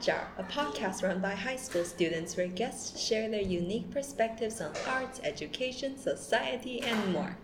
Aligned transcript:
A 0.00 0.44
podcast 0.44 1.02
run 1.02 1.20
by 1.20 1.34
high 1.34 1.56
school 1.56 1.84
students 1.84 2.34
where 2.34 2.46
guests 2.46 2.98
share 2.98 3.28
their 3.28 3.42
unique 3.42 3.90
perspectives 3.90 4.58
on 4.62 4.72
arts, 4.88 5.20
education, 5.22 5.98
society, 5.98 6.80
and 6.80 7.12
more. 7.12 7.36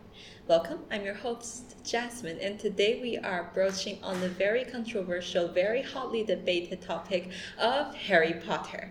Welcome, 0.49 0.79
I'm 0.91 1.05
your 1.05 1.17
host, 1.17 1.77
Jasmine, 1.85 2.39
and 2.41 2.59
today 2.59 2.99
we 3.03 3.19
are 3.19 3.51
broaching 3.53 4.03
on 4.03 4.23
the 4.23 4.31
very 4.31 4.65
controversial, 4.65 5.49
very 5.49 5.83
hotly 5.83 6.25
debated 6.25 6.81
topic 6.81 7.29
of 7.59 7.95
Harry 7.95 8.33
Potter. 8.33 8.91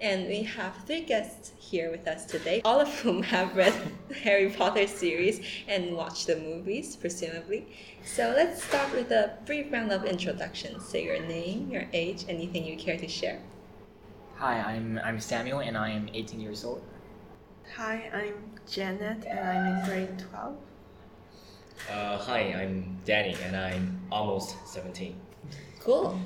And 0.00 0.28
we 0.28 0.42
have 0.42 0.74
three 0.86 1.00
guests 1.00 1.52
here 1.58 1.90
with 1.90 2.06
us 2.06 2.26
today, 2.26 2.60
all 2.64 2.80
of 2.80 3.00
whom 3.00 3.22
have 3.22 3.56
read 3.56 3.72
Harry 4.22 4.50
Potter 4.50 4.86
series 4.86 5.40
and 5.68 5.96
watched 5.96 6.26
the 6.26 6.36
movies, 6.36 6.96
presumably. 6.96 7.66
So 8.04 8.34
let's 8.36 8.62
start 8.62 8.92
with 8.92 9.10
a 9.10 9.38
brief 9.46 9.72
round 9.72 9.92
of 9.92 10.04
introductions. 10.04 10.84
Say 10.84 11.04
your 11.04 11.20
name, 11.20 11.70
your 11.70 11.86
age, 11.94 12.26
anything 12.28 12.66
you 12.66 12.76
care 12.76 12.98
to 12.98 13.08
share. 13.08 13.40
Hi, 14.36 14.60
I'm 14.60 15.00
I'm 15.02 15.18
Samuel 15.18 15.60
and 15.60 15.78
I 15.78 15.88
am 15.90 16.10
18 16.12 16.40
years 16.40 16.62
old. 16.62 16.82
Hi, 17.74 18.10
I'm 18.12 18.34
Janet 18.68 19.24
and 19.24 19.40
I'm 19.40 19.78
in 19.78 19.86
grade 19.86 20.18
12. 20.30 20.56
Uh, 21.90 22.18
hi, 22.18 22.40
I'm 22.52 22.98
Danny 23.06 23.34
and 23.44 23.56
I'm 23.56 23.98
almost 24.12 24.56
17. 24.66 25.16
Cool. 25.80 26.20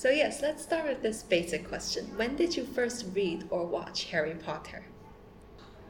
So 0.00 0.08
yes, 0.08 0.40
let's 0.40 0.62
start 0.62 0.86
with 0.86 1.02
this 1.02 1.22
basic 1.22 1.68
question. 1.68 2.06
When 2.16 2.34
did 2.34 2.56
you 2.56 2.64
first 2.64 3.04
read 3.12 3.46
or 3.50 3.66
watch 3.66 4.04
Harry 4.04 4.32
Potter? 4.32 4.82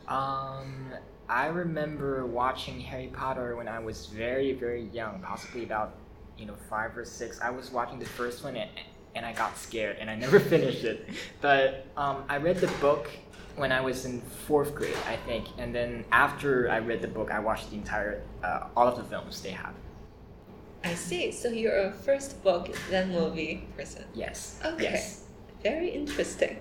Um, 0.08 0.88
I 1.28 1.46
remember 1.46 2.26
watching 2.26 2.80
Harry 2.80 3.06
Potter 3.12 3.54
when 3.54 3.68
I 3.68 3.78
was 3.78 4.06
very 4.06 4.52
very 4.52 4.86
young, 4.86 5.20
possibly 5.20 5.62
about 5.62 5.94
you 6.36 6.44
know 6.44 6.56
five 6.68 6.98
or 6.98 7.04
six. 7.04 7.40
I 7.40 7.50
was 7.50 7.70
watching 7.70 8.00
the 8.00 8.04
first 8.04 8.42
one 8.42 8.56
and, 8.56 8.68
and 9.14 9.24
I 9.24 9.32
got 9.32 9.56
scared 9.56 9.98
and 10.00 10.10
I 10.10 10.16
never 10.16 10.40
finished 10.54 10.82
it. 10.82 11.08
But 11.40 11.86
um, 11.96 12.24
I 12.28 12.38
read 12.38 12.56
the 12.56 12.72
book 12.80 13.08
when 13.54 13.70
I 13.70 13.80
was 13.80 14.06
in 14.06 14.22
fourth 14.22 14.74
grade, 14.74 14.96
I 15.06 15.18
think, 15.18 15.46
and 15.56 15.72
then 15.72 16.04
after 16.10 16.68
I 16.68 16.80
read 16.80 17.00
the 17.00 17.06
book, 17.06 17.30
I 17.30 17.38
watched 17.38 17.70
the 17.70 17.76
entire 17.76 18.24
uh, 18.42 18.66
all 18.76 18.88
of 18.88 18.96
the 18.96 19.04
films 19.04 19.40
they 19.40 19.52
have. 19.52 19.74
I 20.84 20.94
see. 20.94 21.30
So 21.32 21.48
you're 21.48 21.76
a 21.76 21.92
first 21.92 22.42
book 22.42 22.74
then 22.90 23.12
movie 23.12 23.64
person. 23.76 24.04
Yes. 24.14 24.58
Okay. 24.64 24.84
Yes. 24.84 25.24
Very 25.62 25.90
interesting. 25.90 26.58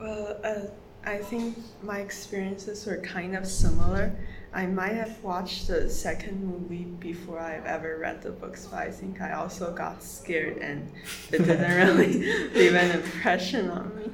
Well, 0.00 0.36
uh, 0.42 0.66
I 1.04 1.18
think 1.18 1.58
my 1.82 1.98
experiences 1.98 2.86
were 2.86 2.98
kind 2.98 3.36
of 3.36 3.46
similar. 3.46 4.16
I 4.54 4.66
might 4.66 4.94
have 4.94 5.22
watched 5.22 5.68
the 5.68 5.88
second 5.88 6.44
movie 6.44 6.84
before 6.84 7.38
I've 7.38 7.64
ever 7.64 7.98
read 7.98 8.22
the 8.22 8.30
books, 8.30 8.66
but 8.66 8.80
I 8.80 8.90
think 8.90 9.20
I 9.20 9.32
also 9.32 9.72
got 9.72 10.02
scared 10.02 10.58
and 10.58 10.90
it 11.30 11.38
didn't 11.38 11.76
really 11.88 12.48
leave 12.50 12.74
an 12.74 12.90
impression 12.90 13.70
on 13.70 13.96
me. 13.96 14.10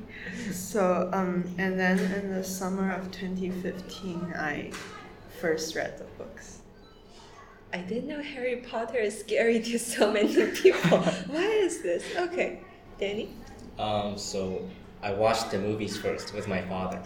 So, 0.52 1.10
um, 1.12 1.44
and 1.58 1.78
then 1.78 1.98
in 1.98 2.30
the 2.32 2.44
summer 2.44 2.92
of 2.92 3.10
2015, 3.10 4.34
I 4.36 4.70
first 5.40 5.74
read 5.74 5.98
the 5.98 6.04
books. 6.16 6.57
I 7.72 7.78
didn't 7.78 8.08
know 8.08 8.22
Harry 8.22 8.56
Potter 8.56 8.98
is 8.98 9.18
scary 9.20 9.60
to 9.60 9.78
so 9.78 10.10
many 10.12 10.50
people. 10.52 10.98
Why 11.28 11.44
is 11.44 11.82
this? 11.82 12.04
Okay. 12.16 12.60
Danny? 12.98 13.28
Um, 13.78 14.16
so 14.16 14.68
I 15.02 15.12
watched 15.12 15.50
the 15.50 15.58
movies 15.58 15.96
first 15.96 16.34
with 16.34 16.48
my 16.48 16.62
father, 16.62 17.00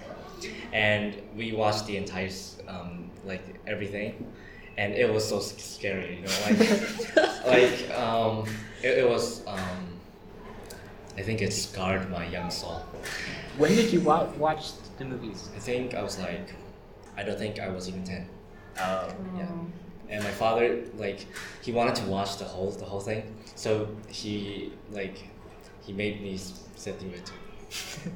and 0.73 1.21
we 1.37 1.53
watched 1.53 1.87
the 1.87 1.97
entire 1.97 2.31
um, 2.69 3.11
like 3.25 3.43
everything, 3.67 4.33
and 4.79 4.95
it 4.95 5.13
was 5.13 5.29
so 5.29 5.41
scary, 5.41 6.17
you 6.17 6.23
know, 6.23 6.33
like 6.47 7.47
like 7.47 7.99
um, 7.99 8.47
it, 8.83 8.99
it 8.99 9.09
was 9.09 9.47
um, 9.47 9.87
I 11.19 11.23
think 11.23 11.43
it 11.43 11.53
scarred 11.53 12.09
my 12.11 12.27
young 12.27 12.51
soul. 12.51 12.83
When 13.59 13.75
did 13.75 13.93
you 13.93 14.01
wa- 14.01 14.31
watch 14.39 14.71
the 14.97 15.05
movies? 15.05 15.51
I 15.55 15.59
think 15.59 15.95
I 15.95 16.03
was 16.03 16.19
like, 16.19 16.55
I 17.17 17.23
don't 17.23 17.39
think 17.39 17.61
I 17.61 17.69
was 17.69 17.89
even 17.89 18.05
ten. 18.05 18.29
Oh. 18.79 19.15
Yeah. 19.37 19.47
And 20.13 20.23
my 20.23 20.31
father 20.31 20.85
like 20.97 21.27
he 21.63 21.73
wanted 21.73 21.95
to 21.95 22.05
watch 22.07 22.37
the 22.37 22.45
whole 22.45 22.71
the 22.71 22.85
whole 22.85 23.01
thing 23.01 23.23
so 23.57 23.89
he 24.09 24.73
like 24.93 25.29
he 25.81 25.93
made 25.93 26.23
me 26.23 26.39
sit 26.77 26.99
through 27.01 27.11
it 27.11 27.33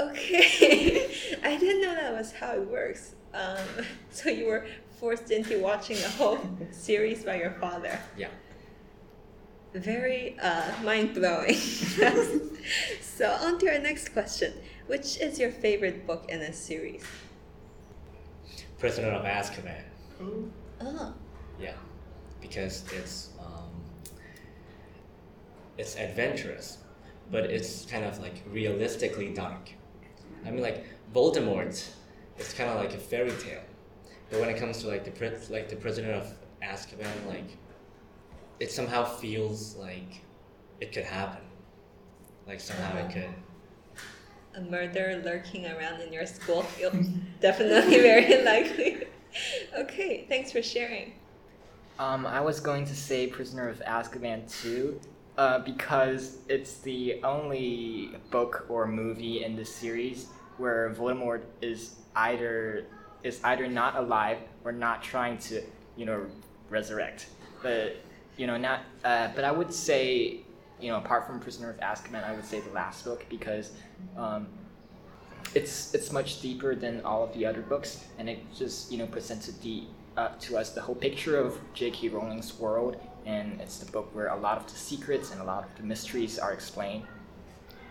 Okay. 0.00 1.06
I 1.42 1.56
didn't 1.56 1.82
know 1.82 1.94
that 1.94 2.12
was 2.12 2.32
how 2.32 2.52
it 2.52 2.68
works. 2.68 3.14
Um, 3.34 3.58
so 4.10 4.30
you 4.30 4.46
were 4.46 4.66
forced 5.00 5.30
into 5.30 5.58
watching 5.58 5.96
a 5.98 6.08
whole 6.08 6.38
series 6.70 7.24
by 7.24 7.36
your 7.40 7.52
father. 7.52 7.98
yeah 8.16 8.28
Very 9.74 10.36
uh, 10.40 10.70
mind 10.82 11.14
blowing. 11.14 11.54
so, 13.00 13.30
on 13.42 13.58
to 13.58 13.68
our 13.72 13.78
next 13.80 14.10
question. 14.12 14.52
Which 14.86 15.18
is 15.20 15.38
your 15.38 15.50
favorite 15.50 16.06
book 16.06 16.26
in 16.28 16.38
this 16.40 16.58
series? 16.58 17.04
prisoner 18.78 19.08
of 19.08 19.24
azkaban 19.24 19.82
Oh, 20.20 21.14
yeah 21.60 21.74
because 22.40 22.84
it's 22.92 23.30
um, 23.40 23.70
it's 25.76 25.96
adventurous 25.96 26.78
but 27.30 27.44
it's 27.44 27.84
kind 27.86 28.04
of 28.04 28.18
like 28.20 28.42
realistically 28.50 29.32
dark. 29.34 29.70
I 30.46 30.50
mean 30.50 30.62
like 30.62 30.84
voldemort 31.12 31.86
it's 32.38 32.52
kind 32.54 32.70
of 32.70 32.76
like 32.76 32.94
a 32.94 32.98
fairy 32.98 33.32
tale 33.32 33.62
but 34.30 34.40
when 34.40 34.48
it 34.48 34.58
comes 34.58 34.78
to 34.82 34.88
like 34.88 35.04
the 35.04 35.10
pri- 35.10 35.38
like 35.50 35.68
the 35.68 35.76
prisoner 35.76 36.12
of 36.12 36.32
azkaban 36.62 37.26
like 37.26 37.56
it 38.60 38.72
somehow 38.72 39.04
feels 39.04 39.76
like 39.76 40.20
it 40.80 40.92
could 40.92 41.04
happen. 41.04 41.42
Like 42.46 42.60
somehow 42.60 42.96
it 43.06 43.12
could. 43.12 43.28
A 44.54 44.60
murder 44.60 45.20
lurking 45.24 45.66
around 45.66 46.00
in 46.00 46.12
your 46.12 46.26
school 46.26 46.62
feels 46.62 47.06
definitely 47.40 47.98
very 48.00 48.42
likely. 48.44 49.04
okay, 49.78 50.24
thanks 50.28 50.52
for 50.52 50.62
sharing. 50.62 51.12
Um, 51.98 52.26
I 52.26 52.40
was 52.40 52.60
going 52.60 52.84
to 52.86 52.94
say 52.94 53.26
Prisoner 53.26 53.68
of 53.68 53.80
Azkaban 53.80 54.50
too, 54.62 55.00
uh, 55.36 55.58
because 55.60 56.38
it's 56.48 56.78
the 56.78 57.20
only 57.24 58.10
book 58.30 58.66
or 58.68 58.86
movie 58.86 59.44
in 59.44 59.56
the 59.56 59.64
series 59.64 60.26
where 60.58 60.94
Voldemort 60.94 61.42
is 61.60 61.96
either 62.14 62.86
is 63.24 63.40
either 63.42 63.66
not 63.66 63.96
alive 63.96 64.38
or 64.64 64.70
not 64.70 65.02
trying 65.02 65.38
to, 65.38 65.60
you 65.96 66.06
know, 66.06 66.26
resurrect. 66.70 67.26
But 67.62 67.96
you 68.36 68.46
know, 68.46 68.56
not. 68.56 68.80
Uh, 69.04 69.28
but 69.34 69.44
I 69.44 69.50
would 69.50 69.72
say, 69.72 70.40
you 70.80 70.88
know, 70.88 70.98
apart 70.98 71.26
from 71.26 71.40
Prisoner 71.40 71.70
of 71.70 71.80
Azkaban, 71.80 72.22
I 72.22 72.32
would 72.32 72.44
say 72.44 72.60
the 72.60 72.70
last 72.70 73.04
book 73.04 73.26
because. 73.28 73.72
Um, 74.16 74.46
it's 75.54 75.94
it's 75.94 76.12
much 76.12 76.40
deeper 76.40 76.74
than 76.74 77.00
all 77.04 77.24
of 77.24 77.32
the 77.34 77.46
other 77.46 77.62
books, 77.62 78.04
and 78.18 78.28
it 78.28 78.38
just 78.54 78.90
you 78.92 78.98
know 78.98 79.06
presents 79.06 79.48
it 79.48 79.60
the, 79.62 79.84
uh, 80.16 80.28
to 80.40 80.56
us 80.58 80.70
the 80.70 80.80
whole 80.80 80.94
picture 80.94 81.38
of 81.38 81.58
J.K. 81.74 82.08
Rowling's 82.08 82.58
world, 82.58 82.96
and 83.26 83.60
it's 83.60 83.78
the 83.78 83.90
book 83.90 84.14
where 84.14 84.28
a 84.28 84.36
lot 84.36 84.58
of 84.58 84.66
the 84.66 84.78
secrets 84.78 85.32
and 85.32 85.40
a 85.40 85.44
lot 85.44 85.64
of 85.64 85.76
the 85.76 85.82
mysteries 85.82 86.38
are 86.38 86.52
explained. 86.52 87.04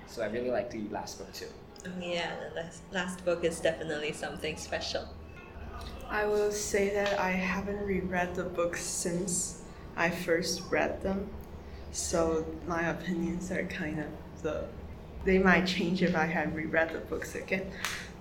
So 0.07 0.22
I 0.22 0.28
really 0.28 0.51
like 0.51 0.72
the 0.72 0.88
last 0.90 1.19
book 1.19 1.31
too. 1.34 1.47
Oh, 1.85 1.91
yeah, 2.01 2.31
the 2.50 2.56
last, 2.56 2.81
last 2.91 3.25
book 3.25 3.44
is 3.44 3.59
definitely 3.59 4.12
something 4.13 4.57
special. 4.57 5.07
I 6.09 6.25
will 6.25 6.51
say 6.51 6.94
that 6.94 7.19
I 7.19 7.31
haven't 7.31 7.85
reread 7.85 8.34
the 8.35 8.44
books 8.44 8.81
since 8.81 9.62
I 9.95 10.09
first 10.09 10.63
read 10.69 11.01
them, 11.01 11.29
so 11.92 12.45
my 12.65 12.89
opinions 12.89 13.51
are 13.51 13.65
kind 13.65 14.00
of 14.00 14.07
the. 14.44 14.65
They 15.27 15.39
might 15.39 15.68
change 15.68 16.01
if 16.01 16.15
I 16.15 16.25
had 16.25 16.56
reread 16.56 16.94
the 16.94 17.00
books 17.00 17.35
again, 17.35 17.69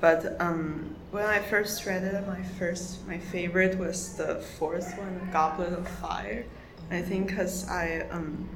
but 0.01 0.41
um, 0.41 0.97
when 1.13 1.25
I 1.25 1.39
first 1.39 1.87
read 1.87 2.03
it, 2.03 2.27
my 2.27 2.43
first 2.59 3.07
my 3.07 3.17
favorite 3.17 3.79
was 3.79 4.17
the 4.17 4.41
fourth 4.59 4.99
one, 4.99 5.29
Goblet 5.33 5.73
of 5.73 5.87
Fire. 5.87 6.45
I 6.91 7.01
think 7.03 7.29
because 7.29 7.69
I 7.69 8.09
um, 8.11 8.49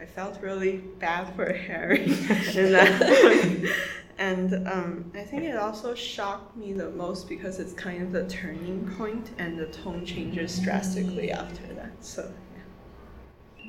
I 0.00 0.06
felt 0.06 0.40
really 0.40 0.78
bad 0.98 1.36
for 1.36 1.52
Harry 1.68 2.06
that. 2.06 3.74
And 4.16 4.68
um, 4.68 5.10
I 5.14 5.22
think 5.22 5.42
it 5.42 5.56
also 5.56 5.94
shocked 5.94 6.56
me 6.56 6.72
the 6.72 6.90
most 6.90 7.28
because 7.28 7.58
it's 7.58 7.72
kind 7.72 8.00
of 8.00 8.12
the 8.12 8.26
turning 8.28 8.88
point 8.96 9.30
and 9.38 9.58
the 9.58 9.66
tone 9.66 10.06
changes 10.06 10.60
drastically 10.60 11.32
after 11.32 11.66
that. 11.74 11.92
So, 12.00 12.32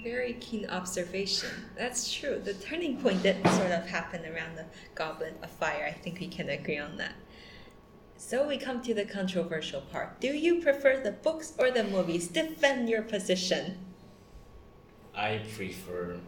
Very 0.06 0.34
keen 0.34 0.70
observation. 0.70 1.50
That's 1.76 2.14
true. 2.14 2.40
The 2.40 2.54
turning 2.54 2.98
point 3.02 3.24
did 3.24 3.38
sort 3.48 3.72
of 3.72 3.88
happen 3.88 4.24
around 4.24 4.56
the 4.56 4.66
Goblet 4.94 5.36
of 5.42 5.50
Fire. 5.50 5.84
I 5.90 5.94
think 5.94 6.20
we 6.20 6.28
can 6.28 6.48
agree 6.48 6.78
on 6.78 6.98
that. 6.98 7.16
So 8.16 8.48
we 8.48 8.60
come 8.60 8.84
to 8.84 8.94
the 8.94 9.06
controversial 9.06 9.82
part. 9.82 10.22
Do 10.22 10.28
you 10.28 10.62
prefer 10.62 11.02
the 11.02 11.14
books 11.14 11.54
or 11.58 11.72
the 11.72 11.84
movies? 11.84 12.28
Defend 12.28 12.88
your 12.88 13.02
position. 13.02 13.80
i 15.16 15.42
prefer 15.56 16.20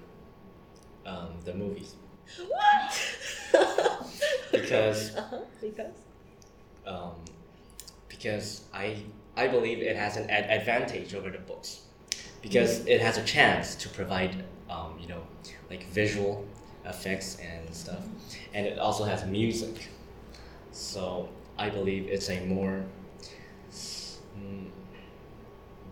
um, 1.05 1.33
the 1.45 1.53
movies 1.53 1.93
What? 2.47 2.91
Because- 4.51 5.15
uh-huh, 5.21 5.41
because 5.61 5.93
um, 6.87 7.11
because 8.09 8.63
I 8.73 9.03
I 9.35 9.47
believe 9.47 9.79
it 9.83 9.95
has 9.95 10.17
an 10.17 10.27
ad- 10.31 10.49
advantage 10.49 11.13
over 11.13 11.29
the 11.29 11.43
books 11.51 11.81
because 12.49 12.85
it 12.85 13.01
has 13.01 13.17
a 13.17 13.23
chance 13.23 13.75
to 13.75 13.89
provide 13.89 14.43
um, 14.69 14.97
you 15.01 15.07
know 15.07 15.21
like 15.69 15.85
visual 15.89 16.45
effects 16.85 17.37
and 17.41 17.73
stuff, 17.75 18.03
and 18.53 18.65
it 18.65 18.79
also 18.79 19.03
has 19.03 19.25
music. 19.25 19.89
So 20.71 21.29
I 21.57 21.69
believe 21.69 22.07
it's 22.09 22.29
a 22.29 22.45
more 22.45 22.83
mm, 24.37 24.67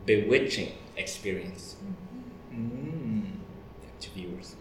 bewitching 0.06 0.72
experience 0.98 1.76
Mm. 2.54 3.24
to 4.00 4.10
viewers. 4.12 4.56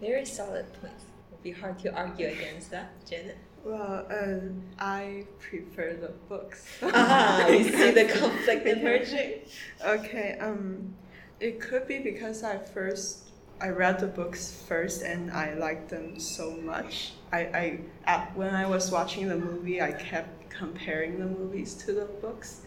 Very 0.00 0.24
solid 0.26 0.66
points. 0.80 1.04
It'd 1.30 1.42
be 1.42 1.52
hard 1.52 1.78
to 1.80 1.94
argue 1.94 2.26
against 2.28 2.70
that, 2.70 2.90
Janet. 3.08 3.36
Well, 3.64 4.06
uh, 4.10 4.82
I 4.82 5.24
prefer 5.38 5.94
the 5.94 6.12
books. 6.28 6.66
ah, 6.82 7.46
we 7.48 7.64
see 7.64 7.90
the 7.90 8.04
conflict 8.18 8.66
emerging. 8.66 9.40
Okay, 9.84 10.38
um, 10.40 10.94
it 11.40 11.60
could 11.60 11.86
be 11.86 11.98
because 11.98 12.42
I 12.42 12.58
first 12.58 13.30
I 13.60 13.68
read 13.68 13.98
the 13.98 14.06
books 14.06 14.64
first 14.66 15.02
and 15.02 15.30
I 15.30 15.52
liked 15.52 15.90
them 15.90 16.18
so 16.18 16.52
much. 16.52 17.12
I, 17.30 17.38
I 17.38 17.80
at, 18.06 18.34
when 18.34 18.54
I 18.54 18.66
was 18.66 18.90
watching 18.90 19.28
the 19.28 19.36
movie, 19.36 19.82
I 19.82 19.92
kept 19.92 20.48
comparing 20.48 21.18
the 21.18 21.26
movies 21.26 21.74
to 21.84 21.92
the 21.92 22.06
books, 22.06 22.62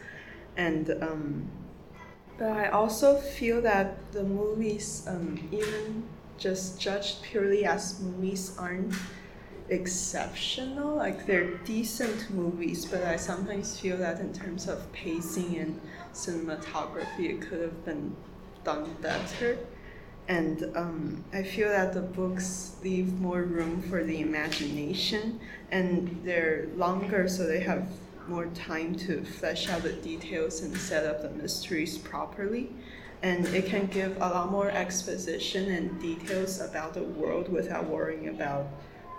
and 0.55 0.91
um, 1.01 1.49
but 2.37 2.51
I 2.51 2.69
also 2.69 3.17
feel 3.17 3.61
that 3.63 4.11
the 4.11 4.23
movies, 4.23 5.05
um, 5.07 5.49
even 5.51 6.03
just 6.37 6.79
judged 6.79 7.23
purely 7.23 7.65
as 7.65 7.99
movies, 7.99 8.55
aren't 8.59 8.93
exceptional. 9.69 10.95
Like 10.95 11.25
they're 11.25 11.55
decent 11.65 12.29
movies, 12.31 12.85
but 12.85 13.03
I 13.03 13.15
sometimes 13.15 13.79
feel 13.79 13.97
that 13.97 14.19
in 14.19 14.33
terms 14.33 14.67
of 14.67 14.91
pacing 14.91 15.57
and 15.57 15.81
cinematography, 16.13 17.29
it 17.29 17.41
could 17.41 17.61
have 17.61 17.85
been 17.85 18.15
done 18.63 18.95
better. 19.01 19.57
And 20.27 20.71
um, 20.75 21.23
I 21.33 21.43
feel 21.43 21.67
that 21.67 21.93
the 21.93 22.01
books 22.01 22.77
leave 22.81 23.19
more 23.19 23.43
room 23.43 23.81
for 23.81 24.03
the 24.03 24.21
imagination, 24.21 25.39
and 25.69 26.21
they're 26.23 26.69
longer, 26.77 27.27
so 27.27 27.45
they 27.45 27.59
have 27.59 27.89
more 28.29 28.45
time 28.47 28.95
to 28.95 29.25
flesh 29.25 29.67
out 29.69 29.83
the 29.83 29.91
details 29.91 30.61
and 30.61 30.75
set 30.77 31.05
up 31.05 31.21
the 31.21 31.29
mysteries 31.29 31.97
properly. 31.97 32.71
And 33.21 33.45
it 33.47 33.65
can 33.65 33.87
give 33.87 34.15
a 34.17 34.19
lot 34.19 34.51
more 34.51 34.69
exposition 34.69 35.71
and 35.71 36.01
details 36.01 36.61
about 36.61 36.93
the 36.93 37.03
world 37.03 37.49
without 37.49 37.85
worrying 37.89 38.29
about 38.29 38.67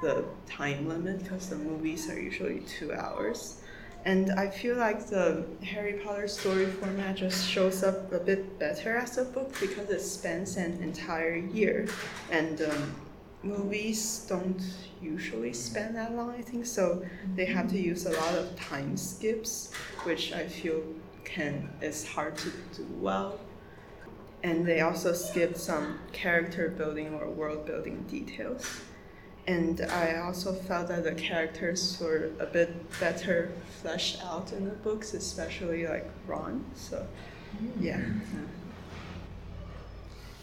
the 0.03 0.25
time 0.47 0.89
limit 0.89 1.23
because 1.23 1.49
the 1.49 1.57
movies 1.57 2.11
are 2.11 2.21
usually 2.21 2.61
two 2.61 2.93
hours. 2.93 3.61
And 4.05 4.33
I 4.33 4.51
feel 4.51 4.77
like 4.77 5.07
the 5.07 5.47
Harry 5.63 5.95
Potter 5.95 6.29
story 6.29 6.67
format 6.67 7.17
just 7.17 7.49
shows 7.49 7.83
up 7.83 8.13
a 8.13 8.19
bit 8.19 8.59
better 8.59 8.97
as 8.97 9.17
a 9.17 9.25
book 9.25 9.59
because 9.61 9.89
it 9.89 10.01
spans 10.01 10.57
an 10.57 10.83
entire 10.83 11.37
year. 11.37 11.89
And 12.31 12.61
um, 12.61 12.95
movies 13.43 14.27
don't 14.29 14.63
usually 15.01 15.55
span 15.55 15.95
that 15.95 16.15
long, 16.15 16.31
I 16.31 16.43
think, 16.43 16.67
so 16.67 17.05
they 17.35 17.47
have 17.47 17.71
to 17.71 17.79
use 17.79 18.05
a 18.05 18.11
lot 18.13 18.35
of 18.35 18.55
time 18.57 18.97
skips, 18.99 19.73
which 20.03 20.33
I 20.35 20.49
feel 20.49 20.83
can 21.25 21.71
is 21.81 22.07
hard 22.07 22.37
to 22.39 22.51
do 22.77 22.87
well. 23.01 23.41
And 24.43 24.67
they 24.67 24.83
also 24.83 25.15
skip 25.15 25.57
some 25.57 25.99
character 26.13 26.69
building 26.69 27.15
or 27.15 27.31
world 27.31 27.65
building 27.65 28.05
details. 28.11 28.83
And 29.47 29.81
I 29.83 30.17
also 30.17 30.53
felt 30.55 30.89
that 30.89 31.05
the 31.05 31.13
characters 31.13 31.99
were 32.01 32.31
a 32.39 32.47
bit 32.47 32.99
better 32.99 33.53
fleshed 33.83 34.23
out 34.25 34.53
in 34.53 34.65
the 34.65 34.71
books, 34.71 35.13
especially 35.13 35.87
like 35.87 36.09
Ron. 36.27 36.65
So, 36.75 37.07
yeah. 37.79 38.01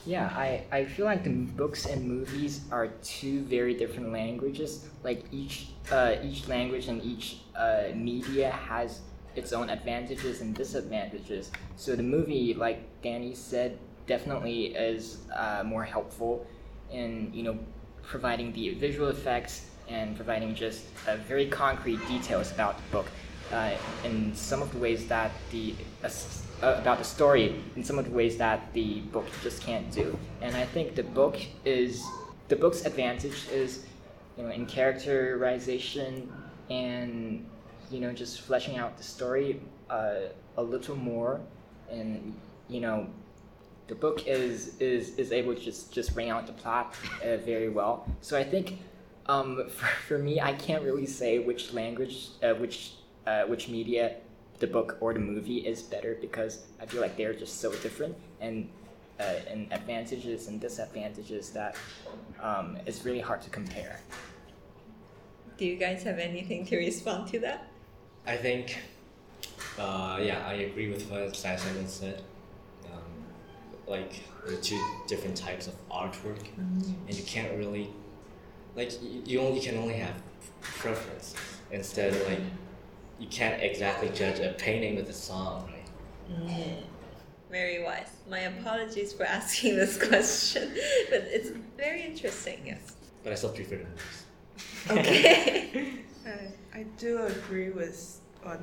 Yeah, 0.06 0.28
I, 0.36 0.64
I 0.72 0.86
feel 0.86 1.06
like 1.06 1.24
the 1.24 1.30
books 1.30 1.86
and 1.86 2.08
movies 2.08 2.62
are 2.72 2.88
two 3.04 3.42
very 3.42 3.76
different 3.76 4.12
languages. 4.12 4.88
Like 5.04 5.26
each 5.32 5.68
uh, 5.92 6.16
each 6.24 6.48
language 6.48 6.88
and 6.88 7.04
each 7.04 7.38
uh, 7.56 7.90
media 7.94 8.50
has 8.52 9.02
its 9.36 9.54
own 9.54 9.70
advantages 9.70 10.42
and 10.42 10.56
disadvantages. 10.56 11.52
So 11.76 11.96
the 11.96 12.04
movie, 12.04 12.54
like 12.56 12.84
Danny 13.04 13.36
said, 13.36 13.78
definitely 14.08 14.76
is 14.76 15.20
uh, 15.36 15.64
more 15.66 15.84
helpful 15.84 16.46
in 16.92 17.32
you 17.34 17.44
know 17.44 17.60
providing 18.04 18.54
the 18.54 18.74
visual 18.76 19.10
effects 19.10 19.66
and 19.88 20.16
providing 20.16 20.56
just 20.56 20.86
uh, 21.08 21.16
very 21.28 21.48
concrete 21.48 22.00
details 22.08 22.52
about 22.52 22.78
the 22.78 22.92
book. 22.92 23.08
Uh, 23.52 23.72
in 24.06 24.34
some 24.34 24.62
of 24.62 24.72
the 24.72 24.78
ways 24.78 25.08
that 25.08 25.30
the 25.52 25.76
uh, 26.06 26.10
uh, 26.64 26.76
about 26.80 27.00
the 27.00 27.04
story 27.04 27.62
in 27.76 27.84
some 27.84 28.00
of 28.00 28.06
the 28.06 28.12
ways 28.12 28.38
that 28.38 28.72
the 28.74 29.02
book 29.12 29.26
just 29.44 29.62
can't 29.62 29.92
do. 29.92 30.18
And 30.42 30.56
I 30.56 30.66
think 30.66 30.96
the 30.96 31.04
book 31.04 31.38
is 31.66 32.02
the 32.48 32.56
book's 32.56 32.86
advantage 32.86 33.48
is 33.52 33.86
you 34.38 34.44
know 34.44 34.52
in 34.52 34.66
characterization 34.66 36.32
and 36.70 37.46
you 37.90 38.00
know 38.00 38.14
just 38.14 38.42
fleshing 38.42 38.78
out 38.78 38.98
the 38.98 39.04
story 39.04 39.60
uh, 39.90 40.32
a 40.58 40.64
little 40.64 40.96
more 40.96 41.42
and 41.90 42.34
you 42.70 42.80
know 42.80 43.08
the 43.92 43.96
book 43.96 44.26
is 44.26 44.80
is 44.80 45.04
is 45.18 45.34
able 45.34 45.54
to 45.54 45.60
just 45.60 45.92
just 45.92 46.14
bring 46.14 46.30
out 46.30 46.48
the 46.48 46.54
plot 46.54 46.96
uh, 47.26 47.36
very 47.52 47.68
well 47.68 48.08
so 48.22 48.38
i 48.38 48.44
think 48.54 48.80
um, 49.28 49.68
for, 49.78 49.92
for 50.08 50.18
me 50.18 50.40
i 50.40 50.54
can't 50.54 50.84
really 50.84 51.06
say 51.06 51.40
which 51.40 51.74
language 51.74 52.30
uh, 52.42 52.54
which 52.54 52.94
uh, 53.28 53.44
which 53.52 53.68
media 53.68 54.16
the 54.60 54.68
book 54.68 54.98
or 55.02 55.14
the 55.14 55.20
movie 55.20 55.58
is 55.72 55.82
better 55.84 56.18
because 56.22 56.54
i 56.82 56.86
feel 56.86 57.02
like 57.02 57.18
they're 57.18 57.34
just 57.34 57.60
so 57.60 57.70
different 57.86 58.16
and 58.40 58.70
uh, 59.20 59.52
and 59.52 59.62
advantages 59.74 60.48
and 60.48 60.62
disadvantages 60.62 61.50
that 61.50 61.76
um, 62.42 62.78
it's 62.86 63.04
really 63.04 63.20
hard 63.20 63.42
to 63.42 63.50
compare 63.50 64.00
Do 65.58 65.66
you 65.66 65.76
guys 65.76 66.02
have 66.04 66.18
anything 66.18 66.66
to 66.68 66.78
respond 66.78 67.28
to 67.34 67.40
that? 67.40 67.68
I 68.26 68.36
think, 68.46 68.80
uh, 69.78 70.18
yeah, 70.20 70.40
I 70.48 70.54
agree 70.70 70.90
with 70.90 71.04
what 71.12 71.36
Sai 71.36 71.56
Simon 71.56 71.88
said. 71.88 72.24
Like 73.92 74.24
the 74.48 74.56
two 74.56 74.82
different 75.06 75.36
types 75.36 75.68
of 75.68 75.74
artwork, 75.90 76.40
mm-hmm. 76.40 76.94
and 77.08 77.14
you 77.14 77.24
can't 77.24 77.58
really, 77.58 77.90
like, 78.74 78.92
you, 79.04 79.22
you 79.26 79.42
only 79.42 79.60
can 79.60 79.78
only 79.78 79.96
have 79.96 80.16
preference 80.62 81.36
instead. 81.72 82.14
of 82.14 82.26
Like, 82.26 82.40
you 83.20 83.28
can't 83.28 83.62
exactly 83.62 84.08
judge 84.10 84.40
a 84.40 84.54
painting 84.54 84.96
with 84.96 85.10
a 85.10 85.14
song, 85.14 85.70
right? 85.70 86.40
Mm-hmm. 86.40 86.86
Very 87.52 87.84
wise. 87.84 88.08
My 88.30 88.40
apologies 88.40 89.12
for 89.12 89.26
asking 89.40 89.76
this 89.76 89.98
question, 89.98 90.72
but 91.10 91.24
it's 91.28 91.50
very 91.76 92.04
interesting, 92.04 92.62
yes. 92.66 92.94
But 93.26 93.34
I 93.34 93.36
still 93.36 93.52
prefer 93.52 93.76
the 93.76 93.84
movies. 93.84 94.26
Okay. 94.90 95.94
I, 96.26 96.80
I 96.80 96.84
do 96.98 97.24
agree 97.26 97.72
with 97.72 98.22
what 98.42 98.62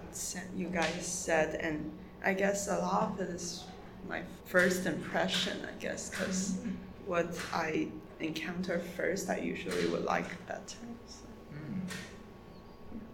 you 0.57 0.69
guys 0.69 1.07
said, 1.07 1.57
and 1.57 1.93
I 2.25 2.33
guess 2.33 2.69
a 2.69 2.79
lot 2.79 3.13
of 3.13 3.21
it 3.21 3.29
is 3.29 3.65
my 4.09 4.23
first 4.47 4.87
impression, 4.87 5.59
I 5.67 5.81
guess, 5.81 6.11
because 6.11 6.59
what 7.07 7.29
I 7.53 7.89
encounter 8.21 8.81
first, 8.97 9.29
I 9.29 9.39
usually 9.39 9.87
would 9.87 10.05
like 10.05 10.47
better. 10.47 10.77
So. 11.07 11.25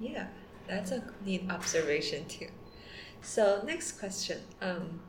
yeah, 0.00 0.26
that's 0.66 0.90
a 0.90 1.02
neat 1.24 1.50
observation 1.50 2.26
too. 2.26 2.48
So, 3.22 3.62
next 3.66 3.92
question. 3.92 4.40
Um, 4.60 5.00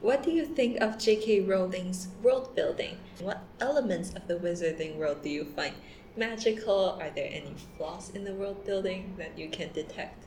what 0.00 0.22
do 0.22 0.30
you 0.30 0.44
think 0.44 0.80
of 0.80 0.98
J.K. 0.98 1.40
Rowling's 1.40 2.08
world 2.22 2.54
building? 2.54 2.98
What 3.20 3.42
elements 3.60 4.14
of 4.14 4.28
the 4.28 4.34
wizarding 4.34 4.96
world 4.96 5.22
do 5.22 5.30
you 5.30 5.44
find 5.44 5.74
magical? 6.16 6.98
Are 7.00 7.10
there 7.10 7.28
any 7.30 7.54
flaws 7.76 8.10
in 8.10 8.24
the 8.24 8.32
world 8.32 8.64
building 8.64 9.14
that 9.18 9.36
you 9.36 9.48
can 9.48 9.72
detect? 9.72 10.24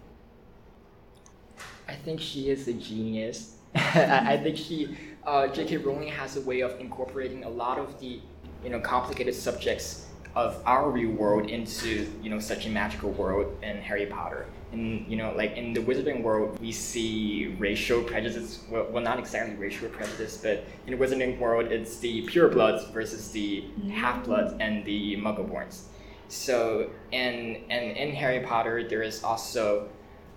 I 1.87 1.95
think 1.95 2.19
she 2.19 2.49
is 2.49 2.67
a 2.67 2.73
genius. 2.73 3.55
I 3.75 4.33
I 4.33 4.37
think 4.37 4.57
she, 4.57 4.97
uh, 5.25 5.47
J.K. 5.47 5.77
Rowling 5.77 6.09
has 6.09 6.37
a 6.37 6.41
way 6.41 6.61
of 6.61 6.79
incorporating 6.79 7.43
a 7.43 7.49
lot 7.49 7.77
of 7.77 7.99
the, 7.99 8.19
you 8.63 8.69
know, 8.69 8.79
complicated 8.79 9.33
subjects 9.35 10.07
of 10.35 10.61
our 10.65 10.89
real 10.89 11.11
world 11.11 11.49
into, 11.49 12.09
you 12.21 12.29
know, 12.29 12.39
such 12.39 12.65
a 12.65 12.69
magical 12.69 13.11
world 13.11 13.57
in 13.63 13.77
Harry 13.77 14.05
Potter. 14.05 14.45
And 14.71 15.05
you 15.07 15.17
know, 15.17 15.33
like 15.35 15.57
in 15.57 15.73
the 15.73 15.81
Wizarding 15.81 16.23
world, 16.23 16.59
we 16.61 16.71
see 16.71 17.55
racial 17.59 18.01
prejudice. 18.03 18.59
Well, 18.69 18.87
well, 18.89 19.03
not 19.03 19.19
exactly 19.19 19.55
racial 19.55 19.89
prejudice, 19.89 20.37
but 20.37 20.63
in 20.87 20.97
the 20.97 21.05
Wizarding 21.05 21.39
world, 21.39 21.71
it's 21.71 21.97
the 21.97 22.25
purebloods 22.27 22.89
versus 22.91 23.31
the 23.31 23.65
half-bloods 23.91 24.53
and 24.59 24.85
the 24.85 25.17
Muggleborns. 25.17 25.83
So, 26.29 26.89
and 27.11 27.57
and 27.69 27.97
in 27.97 28.15
Harry 28.15 28.39
Potter, 28.39 28.87
there 28.87 29.03
is 29.03 29.23
also 29.23 29.89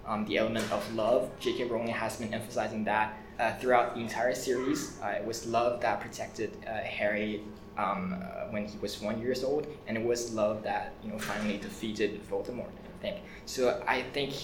um, 0.04 0.24
the 0.26 0.38
element 0.38 0.70
of 0.72 0.82
love. 0.94 1.30
J.K. 1.38 1.64
Rowling 1.66 1.88
has 1.88 2.16
been 2.16 2.34
emphasizing 2.34 2.82
that 2.84 3.16
uh, 3.38 3.54
throughout 3.56 3.94
the 3.94 4.00
entire 4.00 4.34
series. 4.34 4.98
Uh, 5.02 5.08
it 5.08 5.24
was 5.24 5.46
love 5.46 5.80
that 5.80 6.00
protected 6.00 6.56
uh, 6.66 6.78
Harry 6.78 7.42
um, 7.76 8.14
uh, 8.14 8.46
when 8.50 8.66
he 8.66 8.78
was 8.78 9.00
one 9.00 9.20
years 9.20 9.42
old, 9.42 9.66
and 9.86 9.96
it 9.96 10.04
was 10.04 10.32
love 10.32 10.62
that 10.62 10.92
you 11.02 11.10
know 11.10 11.18
finally 11.18 11.58
defeated 11.58 12.20
Voldemort. 12.30 12.70
I 12.70 13.02
think 13.02 13.16
so. 13.46 13.82
I 13.86 14.02
think 14.02 14.34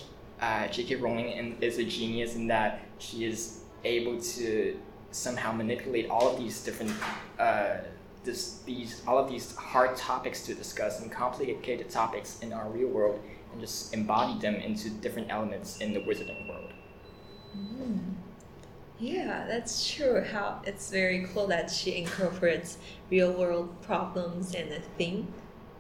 J.K. 0.41 0.97
Rowling 0.97 1.57
is 1.61 1.79
a 1.79 1.85
genius 1.85 2.35
in 2.35 2.47
that 2.49 2.81
she 2.99 3.25
is 3.25 3.61
able 3.85 4.21
to 4.21 4.79
somehow 5.13 5.53
manipulate 5.53 6.09
all 6.09 6.29
of 6.31 6.39
these 6.39 6.63
different 6.63 6.93
this, 8.25 8.61
these 8.67 9.03
all 9.07 9.19
of 9.19 9.31
these 9.31 9.55
hard 9.57 9.97
topics 9.97 10.45
to 10.45 10.55
discuss 10.55 11.01
and 11.01 11.11
complicated 11.11 11.89
topics 11.89 12.41
in 12.41 12.53
our 12.53 12.69
real 12.69 12.89
world 12.89 13.21
and 13.53 13.61
just 13.61 13.95
embody 13.95 14.39
them 14.39 14.57
into 14.57 14.91
different 14.91 15.31
elements 15.31 15.79
in 15.79 15.93
the 15.93 16.01
wizarding 16.01 16.49
world. 16.49 16.73
Mm. 17.57 18.15
Yeah, 19.01 19.47
that's 19.49 19.91
true. 19.91 20.23
How 20.23 20.61
it's 20.67 20.91
very 20.91 21.27
cool 21.33 21.47
that 21.47 21.71
she 21.71 21.97
incorporates 21.97 22.77
real 23.11 23.33
world 23.33 23.81
problems 23.81 24.55
and 24.55 24.71
a 24.73 24.81
theme 24.99 25.33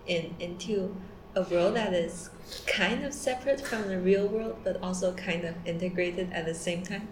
in 0.07 0.35
into 0.41 0.97
a 1.37 1.43
world 1.43 1.77
that 1.77 1.93
is 1.93 2.31
kind 2.67 3.05
of 3.05 3.13
separate 3.13 3.61
from 3.61 3.89
the 3.89 3.99
real 3.99 4.27
world, 4.27 4.57
but 4.65 4.83
also 4.83 5.13
kind 5.15 5.45
of 5.45 5.55
integrated 5.67 6.33
at 6.33 6.47
the 6.47 6.55
same 6.55 6.83
time. 6.83 7.09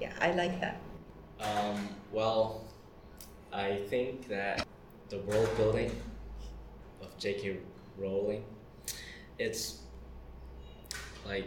Yeah, 0.00 0.12
I 0.18 0.32
like 0.32 0.60
that. 0.60 0.80
Um, 1.40 1.88
well, 2.10 2.64
I 3.52 3.76
think 3.88 4.28
that 4.28 4.66
the 5.08 5.18
world 5.18 5.48
building 5.56 5.90
of 7.02 7.16
J.K. 7.18 7.58
Rowling, 7.98 8.44
it's 9.38 9.80
like, 11.24 11.46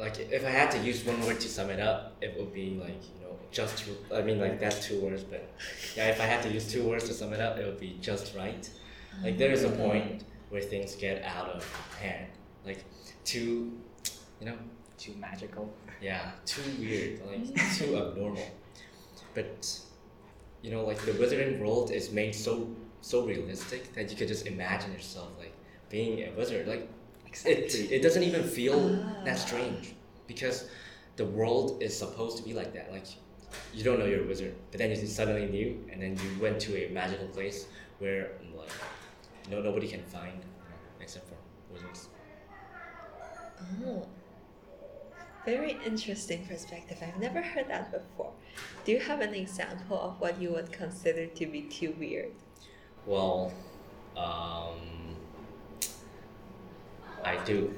like 0.00 0.18
if 0.18 0.44
I 0.44 0.50
had 0.50 0.70
to 0.72 0.78
use 0.78 1.04
one 1.04 1.20
word 1.26 1.40
to 1.40 1.48
sum 1.48 1.70
it 1.70 1.78
up, 1.78 2.16
it 2.20 2.34
would 2.38 2.52
be 2.52 2.78
like 2.80 3.02
you 3.14 3.20
know 3.22 3.38
just. 3.50 3.84
I 4.14 4.22
mean 4.22 4.40
like 4.40 4.58
that's 4.58 4.86
two 4.86 5.00
words, 5.00 5.22
but 5.22 5.48
yeah, 5.96 6.06
if 6.06 6.20
I 6.20 6.24
had 6.24 6.42
to 6.44 6.50
use 6.50 6.70
two 6.72 6.82
words 6.88 7.04
to 7.08 7.14
sum 7.14 7.32
it 7.32 7.40
up, 7.40 7.58
it 7.58 7.66
would 7.66 7.78
be 7.80 7.98
just 8.00 8.34
right. 8.34 8.68
Like 9.22 9.36
there 9.38 9.50
is 9.52 9.64
a 9.64 9.68
mm. 9.68 9.76
point 9.76 10.24
where 10.48 10.62
things 10.62 10.96
get 10.96 11.22
out 11.24 11.48
of 11.48 11.64
hand, 12.00 12.26
like 12.64 12.84
too, 13.24 13.72
you 14.40 14.46
know, 14.46 14.56
Too 14.98 15.14
magical. 15.18 15.72
yeah, 16.00 16.32
too 16.46 16.62
weird, 16.78 17.20
like 17.26 17.44
too 17.76 17.96
abnormal. 17.98 18.48
But 19.34 19.80
you 20.62 20.70
know, 20.70 20.84
like 20.84 20.98
the 21.04 21.12
wizarding 21.12 21.58
world 21.58 21.90
is 21.90 22.10
made 22.10 22.34
so 22.34 22.68
so 23.02 23.26
realistic 23.26 23.92
that 23.94 24.10
you 24.10 24.16
could 24.16 24.28
just 24.28 24.46
imagine 24.46 24.92
yourself 24.92 25.28
like 25.38 25.54
being 25.88 26.20
a 26.20 26.32
wizard. 26.36 26.66
Like 26.66 26.88
it, 27.44 27.74
it 27.74 28.02
doesn't 28.02 28.22
even 28.22 28.42
feel 28.44 29.04
that 29.24 29.38
strange 29.38 29.94
because 30.26 30.68
the 31.16 31.24
world 31.24 31.82
is 31.82 31.96
supposed 31.96 32.36
to 32.38 32.42
be 32.42 32.54
like 32.54 32.72
that. 32.74 32.90
Like 32.90 33.06
you 33.74 33.84
don't 33.84 33.98
know 33.98 34.06
you're 34.06 34.24
a 34.24 34.26
wizard, 34.26 34.54
but 34.70 34.78
then 34.78 34.90
you 34.90 34.96
suddenly 35.06 35.46
knew, 35.46 35.84
and 35.92 36.00
then 36.02 36.16
you 36.18 36.40
went 36.40 36.60
to 36.60 36.76
a 36.76 36.90
magical 36.92 37.26
place 37.28 37.66
where 37.98 38.32
like 38.56 38.70
no 39.50 39.60
nobody 39.60 39.88
can 39.88 40.02
find 40.04 40.34
you 40.34 40.68
know, 40.70 40.76
except 41.00 41.28
for 41.28 41.36
wizards. 41.72 42.08
Oh, 43.84 44.06
very 45.44 45.72
interesting 45.84 46.46
perspective. 46.46 46.98
I've 47.02 47.18
never 47.18 47.40
heard 47.42 47.68
that 47.68 47.90
before. 47.92 48.32
Do 48.84 48.92
you 48.92 49.00
have 49.00 49.20
an 49.20 49.34
example 49.34 49.98
of 50.00 50.20
what 50.20 50.40
you 50.40 50.52
would 50.52 50.70
consider 50.72 51.26
to 51.26 51.46
be 51.46 51.62
too 51.62 51.94
weird? 51.98 52.32
Well, 53.06 53.52
um, 54.16 55.16
I 57.24 57.36
do. 57.44 57.74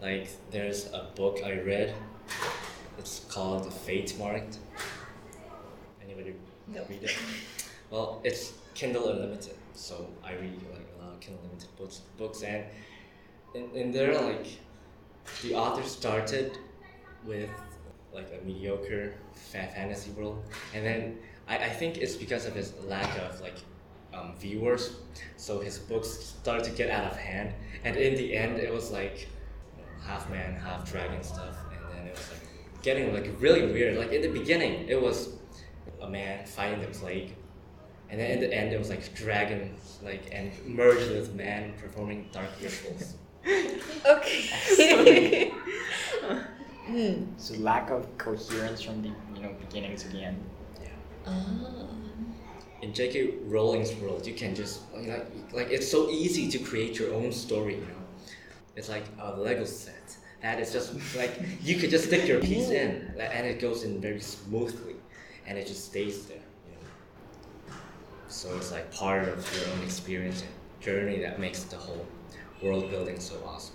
Like, 0.00 0.28
there's 0.50 0.86
a 0.92 1.08
book 1.14 1.38
I 1.44 1.60
read. 1.60 1.94
It's 2.98 3.20
called 3.30 3.66
Fatemarked. 3.86 4.58
Anybody 6.04 6.34
No. 6.66 6.84
read 6.88 7.02
it? 7.02 7.16
Well, 7.90 8.20
it's 8.24 8.52
Kindle 8.74 9.08
Unlimited, 9.08 9.54
so 9.74 10.08
I 10.22 10.32
read 10.34 10.60
like 10.72 10.86
a 10.98 11.02
lot 11.04 11.14
of 11.14 11.20
Kindle 11.20 11.42
Unlimited 11.44 11.74
books. 11.76 12.02
Books 12.16 12.42
and 12.42 12.64
in, 13.54 13.70
in 13.74 13.92
there, 13.92 14.14
like, 14.20 14.46
the 15.42 15.54
author 15.54 15.82
started 15.82 16.58
with 17.24 17.50
like 18.12 18.28
a 18.40 18.44
mediocre 18.44 19.14
fa- 19.32 19.70
fantasy 19.74 20.10
world, 20.12 20.42
and 20.74 20.84
then 20.84 21.18
I, 21.48 21.56
I 21.58 21.68
think 21.68 21.98
it's 21.98 22.14
because 22.14 22.46
of 22.46 22.54
his 22.54 22.72
lack 22.84 23.18
of 23.18 23.40
like 23.40 23.56
um, 24.18 24.34
viewers, 24.38 24.96
so 25.36 25.60
his 25.60 25.78
books 25.78 26.08
started 26.08 26.64
to 26.64 26.70
get 26.70 26.90
out 26.90 27.10
of 27.10 27.16
hand, 27.16 27.54
and 27.84 27.96
in 27.96 28.14
the 28.14 28.36
end, 28.36 28.58
it 28.58 28.72
was 28.72 28.90
like 28.90 29.28
you 29.76 29.82
know, 29.82 30.06
half 30.06 30.28
man, 30.30 30.54
half 30.54 30.90
dragon 30.90 31.22
stuff, 31.22 31.56
and 31.70 31.98
then 31.98 32.06
it 32.06 32.16
was 32.16 32.30
like 32.30 32.82
getting 32.82 33.12
like 33.12 33.30
really 33.40 33.66
weird. 33.66 33.98
Like 33.98 34.12
in 34.12 34.22
the 34.22 34.28
beginning, 34.30 34.88
it 34.88 35.00
was 35.00 35.30
a 36.00 36.08
man 36.08 36.46
fighting 36.46 36.80
the 36.80 36.88
plague, 36.88 37.34
and 38.10 38.20
then 38.20 38.30
in 38.30 38.40
the 38.40 38.52
end, 38.52 38.72
it 38.72 38.78
was 38.78 38.90
like 38.90 39.14
dragon, 39.14 39.74
like 40.02 40.28
and 40.32 40.52
merged 40.66 41.10
with 41.10 41.34
man 41.34 41.72
performing 41.80 42.28
dark 42.32 42.50
rituals. 42.62 43.14
Okay. 44.06 45.52
Hmm. 46.88 47.24
So 47.36 47.54
lack 47.58 47.90
of 47.90 48.16
coherence 48.16 48.80
from 48.80 49.02
the 49.02 49.10
you 49.34 49.42
know 49.42 49.54
beginning 49.60 49.94
to 49.96 50.08
the 50.08 50.22
end. 50.22 50.42
Yeah. 50.82 50.88
Oh. 51.26 52.07
In 52.82 52.94
J.K. 52.94 53.34
Rowling's 53.44 53.94
world, 53.96 54.26
you 54.26 54.34
can 54.34 54.54
just 54.54 54.80
oh, 54.94 55.00
like 55.00 55.26
like 55.52 55.70
it's 55.70 55.90
so 55.90 56.08
easy 56.10 56.48
to 56.50 56.58
create 56.58 56.98
your 56.98 57.12
own 57.14 57.32
story. 57.32 57.74
You 57.74 57.80
know, 57.80 58.02
it's 58.76 58.88
like 58.88 59.04
a 59.20 59.32
Lego 59.36 59.64
set 59.64 60.16
that 60.42 60.60
is 60.60 60.72
just 60.72 60.94
like 61.16 61.32
you 61.62 61.76
could 61.76 61.90
just 61.90 62.06
stick 62.06 62.26
your 62.28 62.40
piece 62.40 62.70
in, 62.70 63.12
and 63.18 63.46
it 63.46 63.60
goes 63.60 63.84
in 63.84 64.00
very 64.00 64.20
smoothly, 64.20 64.96
and 65.46 65.58
it 65.58 65.66
just 65.66 65.86
stays 65.86 66.26
there. 66.26 66.44
You 66.66 66.74
know, 66.74 67.76
so 68.28 68.56
it's 68.56 68.70
like 68.72 68.92
part 68.92 69.28
of 69.28 69.56
your 69.56 69.74
own 69.74 69.82
experience 69.82 70.42
and 70.42 70.50
journey 70.80 71.18
that 71.20 71.40
makes 71.40 71.64
the 71.64 71.76
whole 71.76 72.06
world 72.62 72.90
building 72.90 73.18
so 73.18 73.34
awesome. 73.46 73.74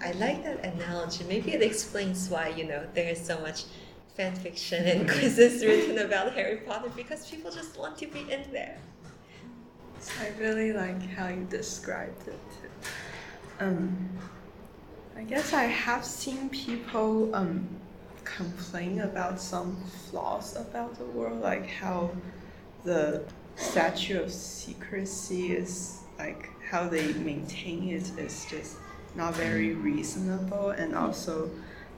I 0.00 0.12
like 0.12 0.44
that 0.44 0.62
analogy. 0.64 1.24
Maybe 1.24 1.52
it 1.52 1.62
explains 1.62 2.28
why, 2.28 2.48
you 2.48 2.66
know, 2.66 2.86
there 2.94 3.08
is 3.08 3.24
so 3.24 3.40
much 3.40 3.64
fan 4.14 4.34
fiction 4.36 4.84
and 4.86 5.08
quizzes 5.18 5.64
written 5.64 5.98
about 5.98 6.32
Harry 6.34 6.58
Potter 6.58 6.90
because 6.96 7.28
people 7.28 7.50
just 7.50 7.78
want 7.78 7.98
to 7.98 8.06
be 8.06 8.20
in 8.20 8.44
there. 8.52 8.78
I 10.20 10.30
really 10.38 10.72
like 10.72 11.02
how 11.10 11.28
you 11.28 11.46
described 11.48 12.28
it. 12.28 12.40
Um, 13.60 14.10
I 15.16 15.22
guess 15.22 15.52
I 15.52 15.64
have 15.64 16.04
seen 16.04 16.48
people 16.50 17.34
um, 17.34 17.66
complain 18.24 19.00
about 19.00 19.40
some 19.40 19.76
flaws 20.10 20.56
about 20.56 20.98
the 20.98 21.04
world, 21.06 21.40
like 21.40 21.68
how 21.68 22.10
the 22.84 23.24
statute 23.56 24.20
of 24.20 24.32
secrecy 24.32 25.52
is 25.52 26.00
like 26.18 26.50
how 26.68 26.88
they 26.88 27.12
maintain 27.14 27.88
it 27.88 28.10
is 28.18 28.46
just 28.50 28.76
not 29.14 29.34
very 29.34 29.74
reasonable, 29.74 30.70
and 30.70 30.94
also 30.94 31.50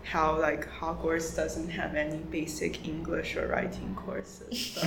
how 0.07 0.39
like 0.41 0.69
Hogwarts 0.71 1.35
doesn't 1.35 1.69
have 1.71 1.97
any 1.97 2.19
basic 2.19 2.87
English 2.87 3.35
or 3.37 3.49
writing 3.49 3.95
courses. 3.97 4.79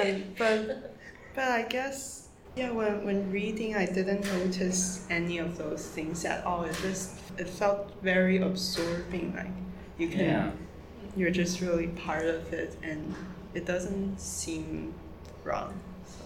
and, 0.00 0.22
um, 0.22 0.34
but 0.38 0.94
but 1.34 1.48
I 1.50 1.62
guess 1.62 2.28
yeah, 2.56 2.70
when 2.70 3.04
when 3.04 3.30
reading, 3.30 3.76
I 3.76 3.86
didn't 3.86 4.24
notice 4.24 5.06
any 5.10 5.38
of 5.38 5.56
those 5.58 5.86
things 5.86 6.24
at 6.24 6.44
all. 6.44 6.64
It 6.64 6.76
just 6.82 7.10
it 7.38 7.48
felt 7.48 7.92
very 8.02 8.38
absorbing. 8.38 9.34
Like 9.36 9.50
you 9.98 10.08
can 10.08 10.20
Yeah. 10.20 10.50
you're 11.16 11.30
just 11.30 11.60
really 11.60 11.88
part 11.88 12.26
of 12.26 12.52
it, 12.52 12.76
and 12.82 13.14
it 13.54 13.66
doesn't 13.66 14.20
seem 14.20 14.94
wrong. 15.44 15.74
So, 16.06 16.24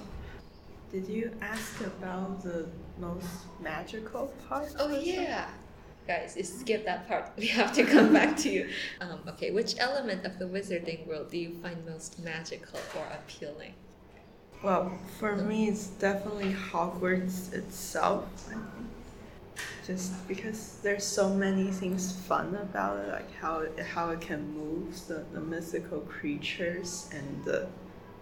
did 0.93 1.09
you 1.09 1.33
ask 1.41 1.81
about 1.81 2.43
the 2.43 2.67
most 2.99 3.27
magical 3.61 4.33
part? 4.49 4.75
Oh, 4.79 4.89
yeah. 4.89 5.47
something? 5.47 5.55
Yeah. 6.09 6.21
Guys, 6.21 6.37
you 6.37 6.45
skip 6.45 6.85
that 6.85 7.07
part. 7.09 7.31
We 7.37 7.49
have 7.49 7.73
to 7.75 7.85
come 7.85 8.13
back 8.13 8.37
to 8.39 8.51
you. 8.51 8.69
Um, 9.01 9.21
okay, 9.29 9.51
which 9.51 9.75
element 9.79 10.25
of 10.25 10.39
the 10.39 10.47
wizarding 10.47 11.07
world 11.07 11.31
do 11.31 11.39
you 11.39 11.55
find 11.63 11.85
most 11.87 12.19
magical 12.21 12.81
or 12.97 13.07
appealing? 13.13 13.75
Well, 14.63 14.99
for 15.19 15.37
me, 15.37 15.69
it's 15.69 15.87
definitely 15.87 16.53
Hogwarts 16.53 17.53
itself. 17.53 18.27
Just 19.87 20.27
because 20.29 20.79
there's 20.83 21.05
so 21.05 21.31
many 21.33 21.71
things 21.71 22.13
fun 22.13 22.55
about 22.57 22.99
it, 22.99 23.09
like 23.09 23.35
how 23.37 23.61
it, 23.61 23.79
how 23.81 24.11
it 24.11 24.21
can 24.21 24.53
move, 24.55 25.07
the, 25.07 25.25
the 25.33 25.41
mythical 25.41 26.01
creatures, 26.01 27.09
and 27.13 27.45
the 27.45 27.69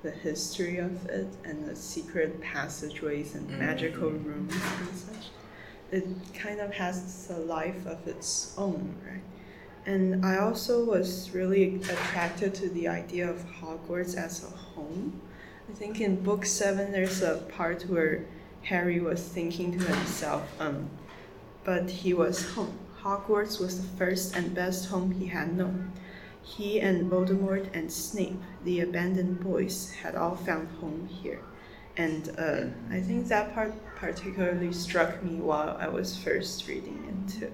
the 0.03 0.11
history 0.11 0.79
of 0.79 1.07
it, 1.07 1.27
and 1.45 1.67
the 1.67 1.75
secret 1.75 2.41
passageways 2.41 3.35
and 3.35 3.51
magical 3.59 4.11
rooms 4.11 4.53
and 4.53 4.97
such. 4.97 5.27
It 5.93 6.07
kind 6.35 6.61
of 6.61 6.75
has 6.75 7.31
a 7.31 7.39
life 7.39 7.87
of 7.87 8.07
its 8.09 8.55
own, 8.59 8.95
right? 9.07 9.23
And 9.87 10.27
I 10.27 10.39
also 10.39 10.85
was 10.85 11.31
really 11.31 11.77
attracted 11.77 12.55
to 12.55 12.69
the 12.69 12.89
idea 12.89 13.31
of 13.31 13.45
Hogwarts 13.61 14.17
as 14.17 14.43
a 14.43 14.49
home. 14.49 15.21
I 15.71 15.73
think 15.73 16.01
in 16.01 16.23
book 16.23 16.45
seven 16.45 16.91
there's 16.91 17.23
a 17.23 17.37
part 17.57 17.83
where 17.85 18.25
Harry 18.63 18.99
was 18.99 19.23
thinking 19.23 19.79
to 19.79 19.85
himself, 19.85 20.43
um, 20.61 20.91
but 21.63 21.89
he 21.89 22.13
was 22.15 22.51
home. 22.51 22.77
Hogwarts 23.01 23.61
was 23.61 23.81
the 23.81 23.97
first 23.97 24.35
and 24.35 24.53
best 24.53 24.89
home 24.89 25.13
he 25.13 25.27
had 25.27 25.57
known. 25.57 25.93
He 26.43 26.81
and 26.81 27.11
Voldemort 27.11 27.69
and 27.73 27.91
Snape, 27.91 28.41
the 28.65 28.81
abandoned 28.81 29.41
boys, 29.41 29.93
had 30.03 30.17
all 30.17 30.35
found 30.35 30.69
home 30.81 31.07
here. 31.07 31.41
And 31.97 32.29
uh, 32.39 32.65
I 32.91 33.01
think 33.01 33.29
that 33.29 33.55
part 33.55 33.73
particularly 33.97 34.73
struck 34.73 35.23
me 35.23 35.37
while 35.41 35.77
I 35.81 35.89
was 35.89 36.17
first 36.17 36.69
reading 36.69 37.05
it 37.09 37.41
too. 37.41 37.53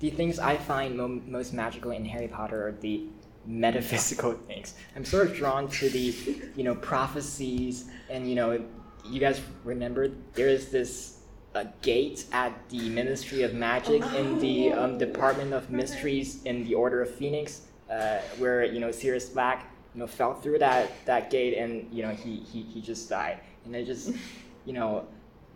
the 0.00 0.10
things 0.10 0.38
I 0.38 0.56
find 0.56 0.96
mo- 0.96 1.20
most 1.26 1.52
magical 1.52 1.92
in 1.92 2.04
Harry 2.04 2.28
Potter 2.28 2.68
are 2.68 2.72
the 2.72 3.06
metaphysical 3.46 4.32
things. 4.48 4.74
I'm 4.96 5.04
sort 5.04 5.26
of 5.28 5.34
drawn 5.34 5.68
to 5.70 5.88
the, 5.90 6.14
you 6.56 6.64
know, 6.64 6.74
prophecies 6.74 7.86
and 8.08 8.28
you 8.28 8.34
know, 8.34 8.64
you 9.04 9.20
guys 9.20 9.40
remember 9.64 10.08
there 10.34 10.48
is 10.48 10.70
this 10.70 11.18
uh, 11.54 11.64
gate 11.82 12.26
at 12.32 12.52
the 12.70 12.88
Ministry 12.90 13.42
of 13.42 13.54
Magic 13.54 14.02
in 14.14 14.38
the 14.38 14.72
um, 14.72 14.98
Department 14.98 15.52
of 15.52 15.70
Mysteries 15.70 16.42
in 16.44 16.64
the 16.64 16.74
Order 16.74 17.02
of 17.02 17.14
Phoenix, 17.14 17.62
uh, 17.90 18.18
where 18.38 18.64
you 18.64 18.80
know 18.80 18.90
Sirius 18.92 19.28
Black 19.28 19.71
you 19.94 20.00
know 20.00 20.06
fell 20.06 20.34
through 20.34 20.58
that 20.58 20.90
that 21.04 21.30
gate 21.30 21.56
and 21.56 21.92
you 21.92 22.02
know 22.02 22.10
he 22.10 22.36
he, 22.36 22.62
he 22.62 22.80
just 22.80 23.08
died 23.08 23.40
and 23.64 23.76
I 23.76 23.84
just 23.84 24.12
you 24.64 24.72
know 24.72 25.06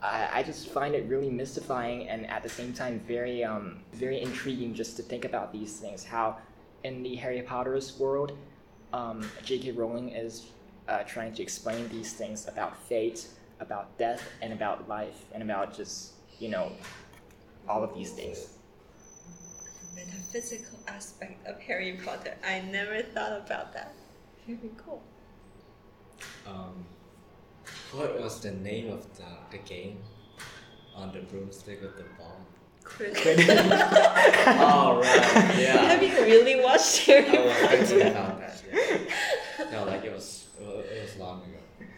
I, 0.03 0.29
I 0.33 0.43
just 0.43 0.69
find 0.69 0.95
it 0.95 1.09
really 1.09 1.31
mystifying 1.31 2.09
and 2.09 2.27
at 2.27 2.43
the 2.43 2.49
same 2.49 2.73
time 2.73 3.01
very 3.07 3.45
um 3.45 3.81
very 3.93 4.21
intriguing 4.21 4.75
just 4.75 4.97
to 4.97 5.03
think 5.03 5.25
about 5.25 5.53
these 5.53 5.79
things 5.79 6.05
how 6.05 6.37
in 6.85 7.03
the 7.03 7.17
Harry 7.17 7.43
Potter's 7.43 7.99
world 7.99 8.37
um, 8.93 9.29
J.K. 9.43 9.73
Rowling 9.73 10.11
is 10.11 10.47
uh, 10.89 11.03
trying 11.03 11.35
to 11.35 11.43
explain 11.43 11.89
these 11.89 12.13
things 12.13 12.47
about 12.47 12.77
fate 12.85 13.27
about 13.61 13.97
death 13.99 14.23
and 14.43 14.53
about 14.53 14.89
life 14.89 15.25
and 15.33 15.43
about 15.43 15.75
just 15.75 16.13
you 16.39 16.49
know 16.49 16.71
all 17.69 17.83
of 17.83 17.95
these 17.95 18.13
things 18.13 18.51
The 19.95 20.05
Metaphysical 20.05 20.79
aspect 20.87 21.47
of 21.47 21.59
Harry 21.61 21.99
Potter. 22.05 22.35
I 22.47 22.61
never 22.61 23.03
thought 23.03 23.33
about 23.33 23.73
that. 23.73 23.95
Very 24.47 24.71
cool. 24.85 25.03
Um, 26.47 26.85
what 27.93 28.21
was 28.21 28.41
the 28.41 28.53
name 28.53 28.91
of 28.93 29.05
the, 29.17 29.25
the 29.51 29.59
game 29.59 29.99
on 30.95 31.13
the 31.13 31.21
broomstick 31.21 31.83
with 31.83 31.97
the 31.97 32.05
ball? 32.19 32.41
oh 34.59 35.01
right, 35.03 35.59
yeah. 35.59 35.77
Have 35.89 36.03
you 36.03 36.15
really 36.23 36.63
watched 36.63 37.05
Harry 37.07 37.27
I 37.27 37.43
was 37.45 37.53
Potter? 37.61 37.77
thinking 37.85 38.07
about 38.13 38.39
that. 38.39 38.63
Yeah. 38.73 39.71
No, 39.73 39.85
like 39.85 40.05
it 40.05 40.13
was 40.13 40.47
it 40.61 41.03
was 41.03 41.17
long 41.19 41.43
ago. 41.43 41.89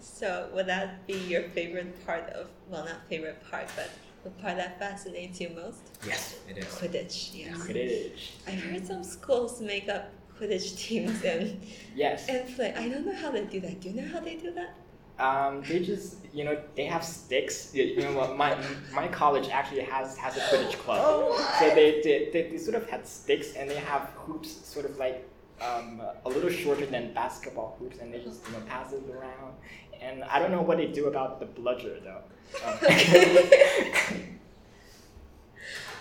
So, 0.00 0.48
would 0.54 0.66
that 0.66 1.06
be 1.06 1.14
your 1.18 1.42
favorite 1.50 2.06
part 2.06 2.30
of, 2.30 2.48
well, 2.70 2.84
not 2.86 3.06
favorite 3.08 3.42
part, 3.50 3.68
but 3.76 3.90
the 4.22 4.30
part 4.30 4.56
that 4.56 4.78
fascinates 4.78 5.40
you 5.40 5.50
most? 5.50 5.82
Yes, 6.06 6.38
it 6.48 6.56
is. 6.56 6.64
Quidditch, 6.66 7.30
yes. 7.34 7.58
Quidditch 7.58 8.30
I've 8.46 8.62
heard 8.62 8.86
some 8.86 9.04
schools 9.04 9.60
make 9.60 9.90
up 9.90 10.10
Quidditch 10.38 10.76
teams 10.86 11.22
and, 11.24 11.60
yes 11.94 12.28
and 12.28 12.48
play. 12.54 12.74
I 12.76 12.88
don't 12.88 13.06
know 13.06 13.14
how 13.14 13.30
they 13.30 13.44
do 13.44 13.60
that. 13.60 13.80
Do 13.80 13.90
you 13.90 14.02
know 14.02 14.08
how 14.08 14.20
they 14.20 14.36
do 14.36 14.52
that? 14.52 14.74
Um, 15.16 15.62
they 15.62 15.78
just, 15.78 16.16
you 16.32 16.44
know, 16.44 16.60
they 16.74 16.86
have 16.86 17.04
sticks. 17.04 17.72
You 17.72 18.00
know 18.00 18.12
what? 18.14 18.36
My 18.36 18.58
my 18.92 19.06
college 19.08 19.48
actually 19.48 19.82
has 19.82 20.16
has 20.16 20.36
a 20.36 20.40
Quidditch 20.40 20.72
club. 20.78 20.98
Oh, 21.00 21.56
So 21.60 21.68
they, 21.72 22.00
they, 22.02 22.30
they, 22.32 22.50
they 22.50 22.58
sort 22.58 22.74
of 22.74 22.88
had 22.90 23.06
sticks 23.06 23.54
and 23.54 23.70
they 23.70 23.76
have 23.76 24.02
hoops, 24.16 24.50
sort 24.66 24.86
of 24.86 24.96
like 24.98 25.28
um, 25.60 26.02
a 26.24 26.28
little 26.28 26.50
shorter 26.50 26.84
than 26.86 27.14
basketball 27.14 27.76
hoops, 27.78 27.98
and 28.00 28.12
they 28.12 28.20
just 28.20 28.44
you 28.46 28.52
know 28.54 28.60
pass 28.66 28.92
it 28.92 29.02
around. 29.08 29.54
And 30.00 30.24
I 30.24 30.40
don't 30.40 30.50
know 30.50 30.62
what 30.62 30.78
they 30.78 30.86
do 30.88 31.06
about 31.06 31.38
the 31.38 31.46
bludger 31.46 32.00
though. 32.02 32.22
Um, 32.66 32.78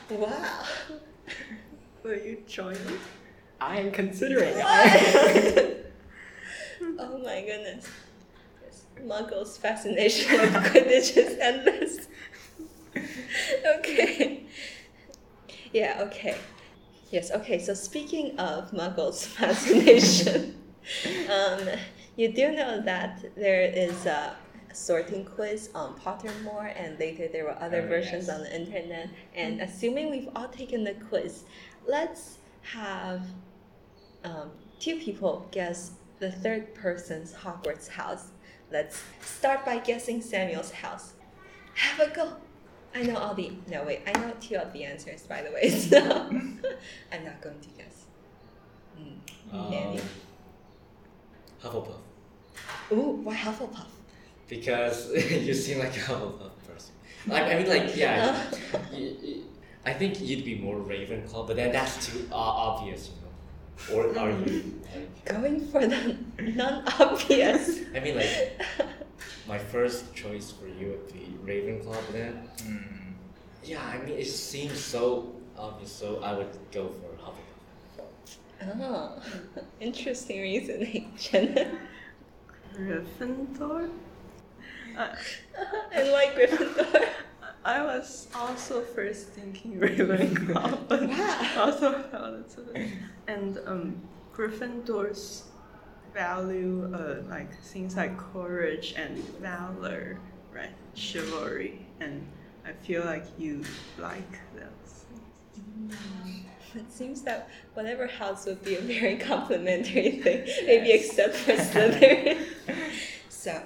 Wow. 0.09 0.63
Will 2.03 2.17
you 2.17 2.43
join 2.47 2.73
me? 2.73 2.95
I 3.67 3.77
am 3.77 3.91
considering. 3.91 4.53
oh 6.99 7.17
my 7.23 7.41
goodness. 7.41 7.87
Yes. 8.63 8.83
Muggle's 9.03 9.57
fascination 9.57 10.39
with 10.39 10.53
Quidditch 10.53 11.17
is 11.17 11.37
endless. 11.39 12.07
okay. 13.79 14.45
Yeah, 15.71 15.99
okay. 16.07 16.37
Yes, 17.11 17.31
okay, 17.31 17.59
so 17.59 17.73
speaking 17.73 18.37
of 18.39 18.73
Muggle's 18.73 19.25
fascination, 19.25 20.55
um, 21.31 21.59
you 22.15 22.33
do 22.33 22.51
know 22.51 22.81
that 22.81 23.23
there 23.35 23.61
is 23.63 24.05
a 24.05 24.35
sorting 24.73 25.23
quiz 25.23 25.69
on 25.75 25.95
Pottermore, 25.99 26.73
and 26.75 26.99
later 26.99 27.27
there 27.27 27.45
were 27.45 27.57
other 27.61 27.81
Oh, 27.81 27.87
versions 27.87 28.27
yes. 28.27 28.35
on 28.35 28.43
the 28.43 28.55
internet. 28.55 29.09
And 29.35 29.61
assuming 29.61 30.09
we've 30.09 30.29
all 30.35 30.47
taken 30.47 30.83
the 30.83 30.93
quiz, 30.93 31.43
let's 31.87 32.39
have 32.63 33.27
um, 34.23 34.51
two 34.79 34.97
people 34.97 35.47
guess 35.51 35.91
the 36.19 36.31
third 36.31 36.73
person's 36.73 37.33
Hogwarts 37.33 37.87
house. 37.87 38.27
Let's 38.71 39.03
start 39.21 39.65
by 39.65 39.77
guessing 39.79 40.21
Samuel's 40.21 40.71
house. 40.71 41.13
Have 41.75 42.07
a 42.07 42.13
go. 42.13 42.33
I 42.95 43.03
know 43.03 43.17
all 43.17 43.33
the. 43.33 43.51
No, 43.67 43.83
wait. 43.83 44.01
I 44.05 44.17
know 44.19 44.33
two 44.39 44.55
of 44.55 44.71
the 44.73 44.83
answers, 44.83 45.23
by 45.23 45.41
the 45.41 45.51
way. 45.51 45.69
So 45.69 45.99
I'm 47.11 47.25
not 47.25 47.41
going 47.41 47.59
to 47.59 47.69
guess. 47.77 48.05
Mm. 48.99 49.97
Um. 49.97 49.99
Hufflepuff. 51.61 51.99
Ooh, 52.91 53.21
why 53.23 53.35
Hufflepuff? 53.35 53.87
Because 54.47 55.11
you 55.31 55.53
seem 55.53 55.79
like 55.79 55.95
a 55.95 56.01
Hufflepuff 56.01 56.51
person. 56.67 56.93
Like 57.27 57.43
I 57.43 57.55
mean, 57.57 57.69
like 57.69 57.95
yeah. 57.95 58.41
you, 58.91 59.15
you, 59.21 59.43
I 59.85 59.93
think 59.93 60.21
you'd 60.21 60.45
be 60.45 60.55
more 60.59 60.75
Ravenclaw, 60.75 61.47
but 61.47 61.55
then 61.55 61.71
that's 61.71 62.07
too 62.07 62.27
uh, 62.31 62.35
obvious, 62.35 63.09
you 63.09 63.21
know. 63.21 63.22
Or 63.91 64.17
are 64.17 64.31
you? 64.31 64.81
Like, 64.95 65.25
Going 65.25 65.59
for 65.67 65.85
the 65.85 66.17
non-obvious. 66.39 67.79
I 67.95 67.99
mean, 67.99 68.15
like 68.17 68.61
my 69.47 69.57
first 69.57 70.13
choice 70.15 70.51
for 70.51 70.67
you 70.67 70.87
would 70.91 71.07
be 71.13 71.35
Ravenclaw, 71.45 71.93
but 72.05 72.11
then 72.13 72.33
Hmm. 72.63 72.77
yeah, 73.63 73.81
I 73.85 73.97
mean, 74.05 74.17
it 74.17 74.27
seems 74.27 74.79
so 74.79 75.33
obvious, 75.57 75.91
so 75.91 76.19
I 76.23 76.33
would 76.33 76.49
go 76.71 76.89
for 76.89 77.11
Hufflepuff. 77.23 78.81
Oh, 78.81 79.21
interesting 79.81 80.41
reasoning, 80.41 81.11
Jenna. 81.19 81.77
Gryffindor? 82.75 83.89
I, 84.97 85.15
and 85.93 86.11
why 86.11 86.27
Gryffindor? 86.35 87.07
I 87.65 87.81
was 87.83 88.27
also 88.35 88.81
first 88.81 89.27
thinking 89.29 89.79
Ravenclaw, 89.79 90.87
but 90.87 91.07
Wow. 91.07 91.49
also 91.57 92.01
felt 92.03 92.57
it. 92.75 92.89
And 93.27 93.57
um, 93.65 94.01
Gryffindor's 94.35 95.43
value, 96.13 96.91
uh, 96.93 97.23
like 97.29 97.57
things 97.61 97.95
like 97.95 98.17
courage 98.17 98.93
and 98.97 99.17
valor, 99.39 100.19
right? 100.53 100.69
Chivalry, 100.93 101.85
and 101.99 102.25
I 102.65 102.73
feel 102.73 103.05
like 103.05 103.25
you 103.39 103.63
like 103.97 104.39
those. 104.55 105.05
It 106.75 106.91
seems 106.91 107.21
that 107.21 107.49
whatever 107.75 108.07
house 108.07 108.45
would 108.45 108.63
be 108.63 108.75
a 108.75 108.81
very 108.81 109.17
complimentary 109.31 110.19
thing, 110.21 110.45
maybe 110.65 110.91
except 110.91 111.35
for 111.35 111.53
Slytherin. 111.53 112.45
so, 113.29 113.61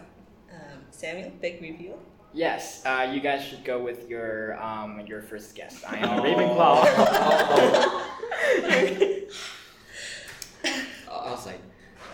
um, 0.52 0.80
Samuel, 0.92 1.32
big 1.42 1.62
reveal. 1.62 2.00
Yes, 2.38 2.86
uh, 2.86 3.10
you 3.12 3.20
guys 3.20 3.44
should 3.44 3.64
go 3.66 3.80
with 3.82 4.08
your 4.08 4.62
um, 4.62 5.02
your 5.08 5.24
first 5.24 5.56
guess. 5.56 5.84
I 5.84 5.98
am 5.98 6.20
Oh. 6.20 6.22
Ravenclaw. 6.22 6.84
I 8.70 9.24
I 11.12 11.32
was 11.32 11.48
like, 11.48 11.60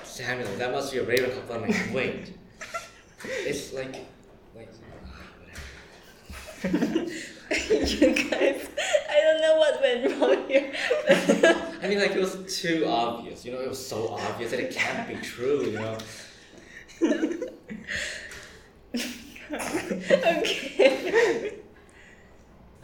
Samuel, 0.05 0.47
that 0.59 0.71
must 0.71 0.93
be 0.93 0.99
a 0.99 1.05
Ravenclaw. 1.05 1.45
But 1.45 1.55
I'm 1.57 1.63
like, 1.63 1.93
wait, 1.93 2.33
it's 3.25 3.73
like, 3.73 3.97
like, 4.55 4.69
whatever. 6.61 7.03
you 7.83 8.15
guys, 8.29 8.69
I 9.09 9.19
don't 9.25 9.41
know 9.41 9.57
what 9.57 9.81
went 9.81 10.21
wrong 10.21 10.47
here. 10.47 10.71
I 11.83 11.87
mean, 11.89 11.99
like 11.99 12.11
it 12.11 12.21
was 12.21 12.37
too 12.61 12.85
obvious. 12.87 13.43
You 13.43 13.51
know, 13.51 13.59
it 13.59 13.67
was 13.67 13.85
so 13.85 14.07
obvious 14.07 14.51
that 14.51 14.61
it 14.61 14.73
can't 14.73 15.05
be 15.05 15.15
true. 15.15 15.65
You 15.65 15.79
know. 15.79 15.97
okay. 19.51 21.53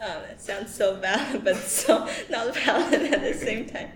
Oh, 0.02 0.22
that 0.26 0.40
sounds 0.40 0.74
so 0.74 0.94
valid, 0.96 1.44
but 1.44 1.56
so 1.56 2.08
not 2.30 2.54
valid 2.56 3.02
at 3.12 3.20
the 3.20 3.34
same 3.34 3.66
time. 3.66 3.90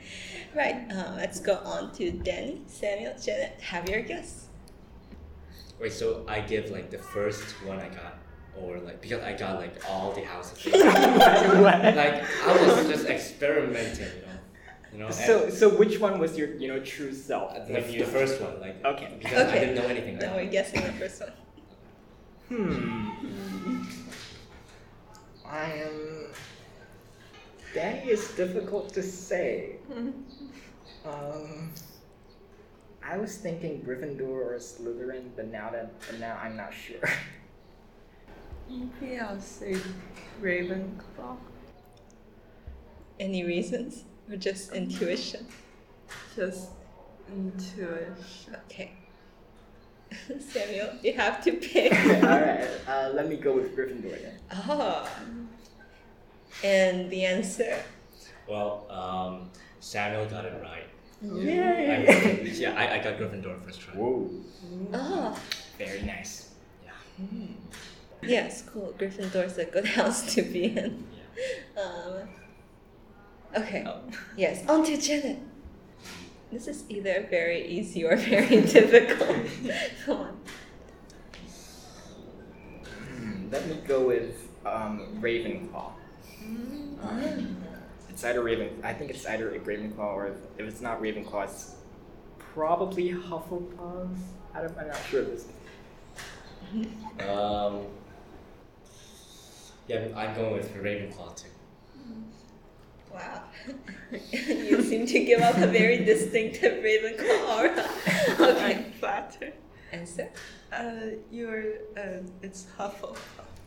Right, 0.54 0.86
uh, 0.92 1.14
let's 1.16 1.40
go 1.40 1.54
on 1.64 1.92
to 1.94 2.10
Danny, 2.12 2.60
Samuel, 2.66 3.14
Janet. 3.20 3.58
Have 3.60 3.88
your 3.88 4.02
guess. 4.02 4.46
Wait, 5.80 5.92
so 5.92 6.24
I 6.28 6.40
give 6.40 6.70
like 6.70 6.90
the 6.90 6.98
first 6.98 7.42
one 7.66 7.80
I 7.80 7.88
got, 7.88 8.18
or 8.56 8.78
like 8.78 9.00
because 9.00 9.22
I 9.24 9.32
got 9.32 9.56
like 9.56 9.82
all 9.88 10.12
the 10.12 10.22
houses. 10.22 10.64
What? 10.72 11.96
like 11.96 12.24
I 12.46 12.66
was 12.66 12.86
just 12.86 13.06
experimenting, 13.06 14.06
you 14.06 14.26
know. 14.26 14.38
You 14.92 14.98
know. 15.00 15.10
So, 15.10 15.50
so 15.50 15.68
which 15.70 15.98
one 15.98 16.20
was 16.20 16.38
your, 16.38 16.54
you 16.54 16.68
know, 16.68 16.78
true 16.80 17.12
self? 17.12 17.52
When 17.68 17.82
the, 17.82 17.92
you 17.92 17.98
the 18.04 18.10
first 18.10 18.40
one, 18.40 18.60
like 18.60 18.84
Okay. 18.84 19.16
because 19.18 19.48
I 19.48 19.48
Okay. 19.48 19.60
didn't 19.60 19.74
know 19.76 19.88
anything. 19.88 20.18
Now 20.18 20.26
about 20.26 20.36
we're 20.36 20.50
guessing 20.50 20.82
the 20.82 20.92
first 20.92 21.20
one. 21.20 21.32
Hmm. 22.48 23.82
I 25.46 25.64
am. 25.72 26.26
Danny 27.74 28.10
is 28.10 28.28
difficult 28.32 28.92
to 28.94 29.02
say. 29.02 29.76
Um, 31.06 31.70
I 33.06 33.18
was 33.18 33.36
thinking 33.36 33.82
Gryffindor 33.82 34.22
or 34.22 34.56
Slytherin, 34.58 35.28
but 35.36 35.52
now 35.52 35.68
that 35.70 35.92
but 36.08 36.18
now 36.18 36.38
I'm 36.42 36.56
not 36.56 36.72
sure. 36.72 37.06
Maybe 38.70 39.18
I'll 39.18 39.38
say 39.38 39.76
Ravenclaw. 40.40 41.36
Any 43.20 43.44
reasons 43.44 44.04
or 44.30 44.36
just 44.36 44.72
intuition? 44.72 45.46
Just 46.34 46.70
intuition. 47.28 48.56
Okay. 48.64 48.92
Samuel, 50.40 50.90
you 51.02 51.12
have 51.14 51.42
to 51.44 51.52
pick. 51.52 51.92
Alright, 52.22 52.68
uh, 52.88 53.10
let 53.14 53.28
me 53.28 53.36
go 53.36 53.54
with 53.54 53.76
Gryffindor 53.76 54.20
then. 54.22 54.38
Oh. 54.68 55.08
And 56.62 57.10
the 57.10 57.24
answer? 57.24 57.82
Well, 58.48 58.86
um, 58.90 59.50
Samuel 59.80 60.26
got 60.26 60.44
it 60.44 60.54
right. 60.62 60.84
I, 61.24 61.26
yeah, 61.34 62.74
I, 62.76 62.98
I 62.98 63.02
got 63.02 63.18
Gryffindor 63.18 63.62
first 63.64 63.80
try. 63.80 63.94
Whoa, 63.94 64.30
Oh. 64.92 65.38
very 65.78 66.02
nice. 66.02 66.50
Yeah. 66.84 67.28
Yes, 68.22 68.62
cool. 68.62 68.94
Gryffindor's 68.98 69.56
a 69.58 69.64
good 69.64 69.86
house 69.98 70.34
to 70.34 70.42
be 70.42 70.64
in. 70.66 71.06
Yeah. 71.76 71.82
Um, 71.82 72.28
okay. 73.62 73.84
Oh. 73.86 74.00
Yes, 74.36 74.66
on 74.68 74.84
to 74.84 74.96
Janet. 75.00 75.38
This 76.54 76.68
is 76.68 76.84
either 76.88 77.26
very 77.28 77.66
easy 77.66 78.04
or 78.04 78.14
very 78.32 78.60
difficult. 78.60 79.38
Come 80.06 80.16
on. 80.18 80.38
Hmm, 83.08 83.50
let 83.50 83.66
me 83.66 83.78
go 83.84 84.06
with 84.06 84.48
um, 84.64 85.18
Ravenclaw. 85.20 85.90
Um, 87.02 87.56
it's 88.08 88.22
either 88.22 88.40
Raven. 88.40 88.68
I 88.84 88.92
think 88.92 89.10
it's 89.10 89.26
either 89.26 89.52
a 89.52 89.58
Ravenclaw 89.58 89.98
or 89.98 90.28
if, 90.28 90.36
if 90.56 90.68
it's 90.68 90.80
not 90.80 91.02
Ravenclaw, 91.02 91.42
it's 91.42 91.74
probably 92.38 93.10
Hufflepuff. 93.10 94.16
I 94.54 94.60
don't, 94.60 94.78
I'm 94.78 94.86
not 94.86 95.00
sure 95.10 95.22
if 95.22 95.28
it's. 95.30 95.46
Um, 97.28 97.80
yeah, 99.88 100.06
I'm 100.14 100.36
going 100.36 100.52
with 100.52 100.72
Ravenclaw 100.72 101.34
too. 101.34 101.48
Wow. 103.14 103.42
you 104.32 104.82
seem 104.82 105.06
to 105.06 105.24
give 105.24 105.40
off 105.40 105.56
a 105.58 105.66
very 105.68 106.04
distinctive 106.04 106.82
Ravenclaw 106.82 107.48
aura. 107.56 107.88
Okay. 108.40 108.74
I'm 108.76 108.84
flattered. 108.98 109.52
Answer? 109.92 110.28
Uh, 110.72 111.14
you're, 111.30 111.74
uh, 111.96 112.18
it's 112.42 112.66
Hufflepuff. 112.76 113.16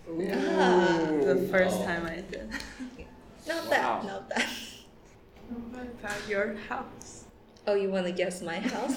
Ah. 0.10 1.08
The 1.24 1.48
first 1.50 1.78
Oh. 1.80 1.86
time 1.86 2.06
I 2.06 2.16
did. 2.30 2.50
Not 3.48 3.64
Wow. 3.66 3.70
that, 3.70 4.06
not 4.06 4.30
that. 4.30 4.50
What 5.72 5.84
about 6.02 6.28
your 6.28 6.56
house? 6.68 7.24
Oh, 7.66 7.76
you 7.76 7.90
want 7.90 8.06
to 8.08 8.12
guess 8.12 8.42
my 8.42 8.60
house? 8.60 8.96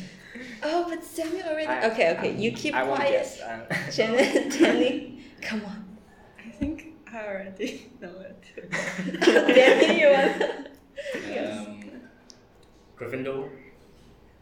oh, 0.62 0.86
but 0.88 1.02
Samuel 1.04 1.48
already. 1.48 1.66
I- 1.66 1.90
okay, 1.90 2.10
okay. 2.16 2.30
I- 2.30 2.38
You 2.38 2.52
keep 2.52 2.74
I 2.74 2.84
won't 2.84 2.96
quiet. 3.00 3.12
guess. 3.12 3.40
Um, 3.42 3.62
Janet, 3.92 4.52
Danny, 4.58 5.24
come 5.40 5.64
on. 5.64 5.84
I 7.14 7.14
think 7.14 7.24
I 7.24 7.26
already 7.26 7.90
know 8.00 8.20
it 8.20 8.42
too. 8.54 9.52
Danny, 9.52 10.00
you 10.00 10.08
want? 10.08 10.68
yes. 11.28 11.66
Um, 11.66 11.80
Gryffindor 12.98 13.50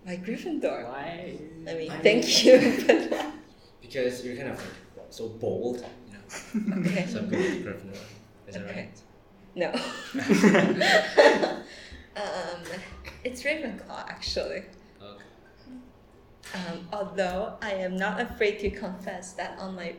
My 0.06 0.16
Gryffindor. 0.16 0.84
Why? 0.88 1.38
I 1.68 1.74
mean, 1.74 1.90
I 1.90 1.98
thank 1.98 2.24
mean- 2.24 2.44
you, 2.44 2.84
but 2.86 3.26
because 3.80 4.24
you're 4.24 4.36
kind 4.36 4.48
of 4.50 4.58
like 4.96 5.06
so 5.10 5.28
bold, 5.28 5.84
you 6.06 6.12
know. 6.14 6.78
Okay. 6.80 7.06
So 7.06 7.18
I'm 7.18 7.28
going 7.28 7.42
with 7.42 7.64
Gryffindor. 7.66 7.96
Is 8.48 8.54
that 8.54 8.62
Okay. 8.64 8.74
right? 8.76 9.02
No. 9.56 9.70
um, 12.16 12.62
it's 13.24 13.42
Ravenclaw, 13.42 14.08
actually. 14.08 14.62
Okay. 15.02 15.24
Um, 16.54 16.88
although 16.92 17.54
I 17.62 17.72
am 17.72 17.96
not 17.96 18.20
afraid 18.20 18.58
to 18.60 18.70
confess 18.70 19.32
that 19.34 19.58
on 19.58 19.74
my 19.74 19.94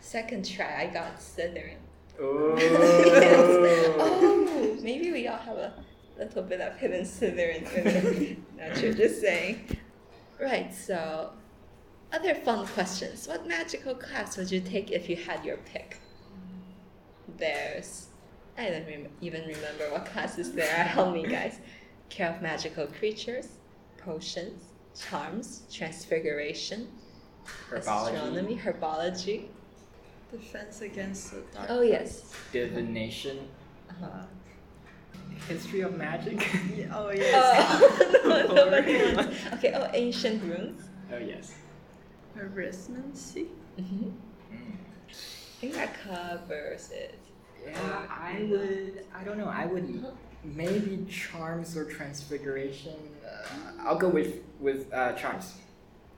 second 0.00 0.44
try, 0.48 0.82
I 0.82 0.86
got 0.92 1.18
Slytherin. 1.18 1.76
Oh. 2.20 2.54
oh, 3.98 4.78
maybe 4.82 5.12
we 5.12 5.28
all 5.28 5.36
have 5.38 5.56
a 5.56 5.74
little 6.18 6.42
bit 6.42 6.60
of 6.60 6.76
hidden 6.76 7.02
Slytherin 7.02 7.62
within. 7.62 8.44
Not 8.56 8.76
sure, 8.76 8.92
just 8.92 9.20
saying. 9.20 9.78
Right, 10.40 10.74
so 10.74 11.32
other 12.12 12.34
fun 12.34 12.66
questions. 12.68 13.28
What 13.28 13.46
magical 13.46 13.94
class 13.94 14.36
would 14.36 14.50
you 14.50 14.60
take 14.60 14.90
if 14.90 15.08
you 15.08 15.16
had 15.16 15.44
your 15.44 15.58
pick? 15.58 15.98
There's, 17.36 18.06
I 18.56 18.70
don't 18.70 18.86
rem- 18.86 19.08
even 19.20 19.42
remember 19.42 19.90
what 19.90 20.06
classes 20.06 20.52
there 20.52 20.70
are. 20.70 20.84
Help 20.84 21.14
me, 21.14 21.26
guys. 21.26 21.60
Care 22.08 22.30
of 22.32 22.40
magical 22.40 22.86
creatures, 22.86 23.48
potions, 23.98 24.62
charms, 24.98 25.62
transfiguration, 25.72 26.88
astronomy, 27.72 28.56
herbology. 28.56 29.48
Defense 30.30 30.80
against 30.80 31.30
the 31.32 31.42
dark. 31.54 31.66
Oh 31.70 31.82
yes. 31.82 32.32
Divination. 32.52 33.48
Uh-huh. 33.88 34.24
History 35.48 35.80
of 35.82 35.96
magic. 35.96 36.46
Oh 36.92 37.10
yes. 37.10 37.82
Oh, 38.24 38.52
nobody 38.54 38.98
Boring 38.98 39.16
wants. 39.16 39.36
Okay, 39.54 39.72
oh, 39.74 39.88
ancient 39.92 40.42
runes. 40.42 40.82
oh 41.12 41.18
yes. 41.18 41.54
Arithmancy. 42.36 43.46
Mm-hmm. 43.78 44.04
Mm. 44.04 44.76
I 45.10 45.60
think 45.60 45.74
that 45.74 45.94
covers 46.02 46.90
it. 46.90 47.18
Yeah, 47.64 48.02
I 48.10 48.46
would. 48.50 49.04
I 49.14 49.24
don't 49.24 49.38
know. 49.38 49.48
I 49.48 49.66
would 49.66 50.04
maybe 50.44 51.04
charms 51.08 51.76
or 51.76 51.84
transfiguration. 51.84 52.94
Uh, 53.24 53.82
I'll 53.82 53.98
go 53.98 54.08
with 54.08 54.42
with 54.60 54.92
uh, 54.92 55.12
charms. 55.14 55.54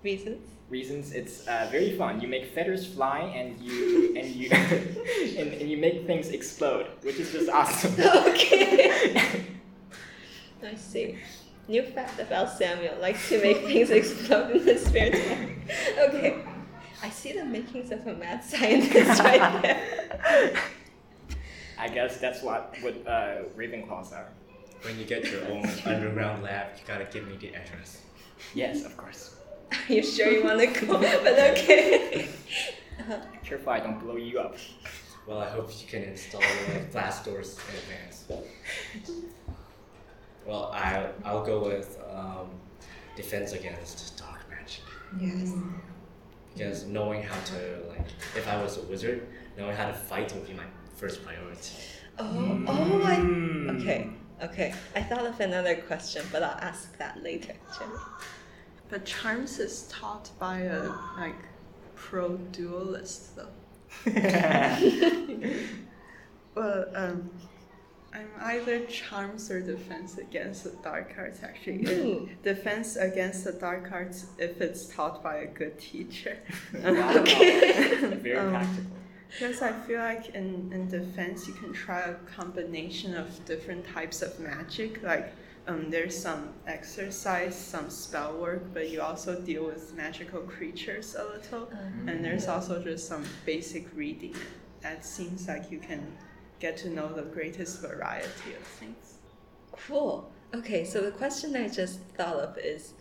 Reasons? 0.03 0.47
Reasons 0.71 1.13
it's 1.13 1.47
uh, 1.49 1.69
very 1.71 1.97
fun. 1.97 2.21
You 2.21 2.29
make 2.29 2.47
feathers 2.47 2.87
fly 2.87 3.21
and 3.21 3.59
you 3.59 4.15
and 4.17 4.27
you 4.27 4.51
and, 4.53 5.55
and 5.55 5.71
you 5.71 5.79
make 5.79 6.07
things 6.07 6.29
explode, 6.29 6.89
which 7.03 7.17
is 7.17 7.33
just 7.33 7.49
awesome. 7.49 7.95
Okay. 8.29 9.47
I 10.63 10.75
see. 10.75 11.19
New 11.69 11.83
fact 11.83 12.19
about 12.21 12.51
Samuel 12.51 12.99
likes 13.01 13.29
to 13.29 13.41
make 13.41 13.59
things 13.65 13.91
explode 13.91 14.51
in 14.51 14.63
his 14.63 14.85
spare 14.85 15.11
time. 15.11 15.63
Okay. 15.99 16.45
I 17.03 17.11
see 17.11 17.33
the 17.33 17.45
makings 17.45 17.91
of 17.93 18.07
a 18.07 18.15
mad 18.15 18.45
scientist 18.45 19.21
right 19.21 19.63
there. 19.63 20.53
I 21.79 21.89
guess 21.89 22.19
that's 22.19 22.43
what 22.43 22.75
what 22.83 22.95
uh, 23.07 23.45
Ravenclaws 23.57 24.13
are. 24.13 24.29
When 24.83 24.99
you 24.99 25.05
get 25.05 25.31
your 25.31 25.45
own 25.49 25.65
underground 25.87 26.43
lab, 26.43 26.77
you 26.77 26.83
gotta 26.87 27.07
give 27.07 27.27
me 27.27 27.37
the 27.37 27.55
address. 27.55 28.03
Yes, 28.55 28.85
of 28.85 28.97
course. 28.97 29.38
Are 29.73 29.79
you 29.93 30.03
sure 30.03 30.31
you 30.31 30.45
want 30.45 30.61
to 30.61 30.87
go? 30.87 30.99
But 31.23 31.39
okay. 31.51 32.29
Careful, 33.45 33.73
I 33.73 33.81
don't 33.81 33.99
blow 33.99 34.17
you 34.17 34.39
up. 34.39 34.57
Well, 35.27 35.41
I 35.41 35.49
hope 35.49 35.71
you 35.81 35.87
can 35.87 36.03
install 36.03 36.43
uh, 36.43 36.79
glass 36.91 37.25
doors 37.25 37.59
in 37.69 37.77
advance. 37.79 38.25
Well, 40.47 40.71
I'll, 40.73 41.13
I'll 41.25 41.45
go 41.45 41.63
with 41.65 41.99
um, 42.11 42.49
defense 43.17 43.53
against 43.53 44.17
dark 44.19 44.41
magic. 44.49 44.85
Yes. 45.21 45.53
Because 46.55 46.87
knowing 46.87 47.23
how 47.23 47.39
to, 47.53 47.83
like, 47.89 48.07
if 48.35 48.49
I 48.49 48.61
was 48.63 48.79
a 48.79 48.83
wizard, 48.83 49.29
knowing 49.57 49.77
how 49.77 49.87
to 49.87 49.95
fight 49.95 50.33
would 50.35 50.47
be 50.47 50.55
my 50.55 50.65
first 50.97 51.25
priority. 51.25 51.77
Oh, 52.19 52.65
oh, 52.67 53.03
I. 53.05 53.17
Mm. 53.17 53.81
Okay, 53.81 54.11
okay. 54.43 54.75
I 54.97 55.03
thought 55.03 55.27
of 55.27 55.39
another 55.41 55.77
question, 55.77 56.25
but 56.33 56.43
I'll 56.43 56.59
ask 56.61 56.97
that 56.99 57.23
later. 57.23 57.55
Jenny. 57.79 57.93
But 58.89 59.05
charms 59.05 59.59
is 59.59 59.87
taught 59.89 60.31
by 60.39 60.61
a 60.61 60.89
like 61.17 61.35
pro 61.95 62.37
duelist 62.37 63.37
though. 63.37 63.49
Well, 66.55 66.87
um, 66.95 67.31
I'm 68.13 68.29
either 68.41 68.81
charms 68.87 69.49
or 69.51 69.61
defense 69.61 70.19
against 70.19 70.65
the 70.65 70.71
dark 70.83 71.15
arts. 71.17 71.43
Actually, 71.45 71.87
Ooh. 71.87 72.29
defense 72.43 72.97
against 72.97 73.45
the 73.45 73.53
dark 73.53 73.93
arts 73.93 74.27
if 74.39 74.61
it's 74.61 74.87
taught 74.87 75.23
by 75.23 75.37
a 75.37 75.47
good 75.47 75.79
teacher. 75.79 76.39
Wow. 76.75 77.23
Very 77.25 78.37
Um, 78.37 78.51
practical. 78.51 78.91
Because 79.31 79.63
I 79.63 79.73
feel 79.87 79.99
like 80.01 80.31
in, 80.31 80.73
in 80.73 80.89
defense 80.89 81.47
you 81.47 81.53
can 81.55 81.73
try 81.73 82.01
a 82.01 82.15
combination 82.35 83.15
of 83.15 83.45
different 83.45 83.87
types 83.87 84.23
of 84.23 84.41
magic. 84.41 85.03
Like 85.03 85.33
um, 85.69 85.91
there's 85.91 86.21
some 86.21 86.49
exercise, 86.67 87.55
some 87.55 87.91
spell 87.91 88.39
work, 88.39 88.73
but 88.73 88.89
you 88.89 89.03
also 89.03 89.39
deal 89.39 89.67
with 89.67 89.95
magical 89.95 90.41
creatures 90.41 91.15
a 91.15 91.25
little. 91.25 91.71
And 92.09 92.25
there's 92.25 92.49
also 92.49 92.83
just 92.83 93.07
some 93.07 93.25
basic 93.45 93.87
reading. 93.95 94.35
That 94.81 95.05
seems 95.05 95.47
like 95.47 95.71
you 95.71 95.79
can 95.79 96.17
get 96.59 96.79
to 96.79 96.89
know 96.89 97.13
the 97.13 97.23
greatest 97.23 97.83
variety 97.83 98.55
of 98.55 98.67
things. 98.81 99.19
Cool. 99.73 100.33
Okay, 100.55 100.85
so 100.85 101.03
the 101.03 101.11
question 101.11 101.55
I 101.55 101.69
just 101.69 102.01
thought 102.17 102.37
of 102.37 102.57
is 102.57 102.95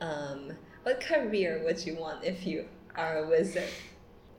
um, 0.00 0.52
what 0.82 1.00
career 1.00 1.62
would 1.64 1.84
you 1.86 1.94
want 1.94 2.24
if 2.24 2.44
you 2.44 2.66
are 2.96 3.18
a 3.18 3.28
wizard? 3.28 3.70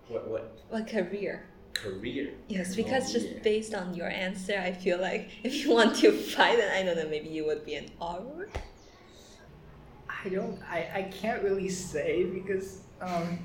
What, 0.09 0.27
what 0.27 0.59
What 0.69 0.87
career? 0.87 1.45
Career? 1.81 2.31
Yes, 2.47 2.75
because 2.75 3.11
just 3.11 3.27
yeah. 3.29 3.39
based 3.43 3.73
on 3.73 3.93
your 3.93 4.07
answer, 4.07 4.57
I 4.57 4.71
feel 4.71 4.99
like 4.99 5.29
if 5.43 5.63
you 5.63 5.71
want 5.71 5.95
to 5.97 6.11
fight, 6.11 6.57
then 6.57 6.71
I 6.71 6.83
don't 6.83 6.97
know, 7.03 7.09
maybe 7.09 7.29
you 7.29 7.45
would 7.45 7.65
be 7.65 7.75
an 7.75 7.89
auror? 8.01 8.47
I 10.25 10.29
don't. 10.29 10.59
I, 10.69 10.89
I 10.93 11.01
can't 11.03 11.43
really 11.43 11.69
say 11.69 12.23
because 12.25 12.81
um, 13.01 13.39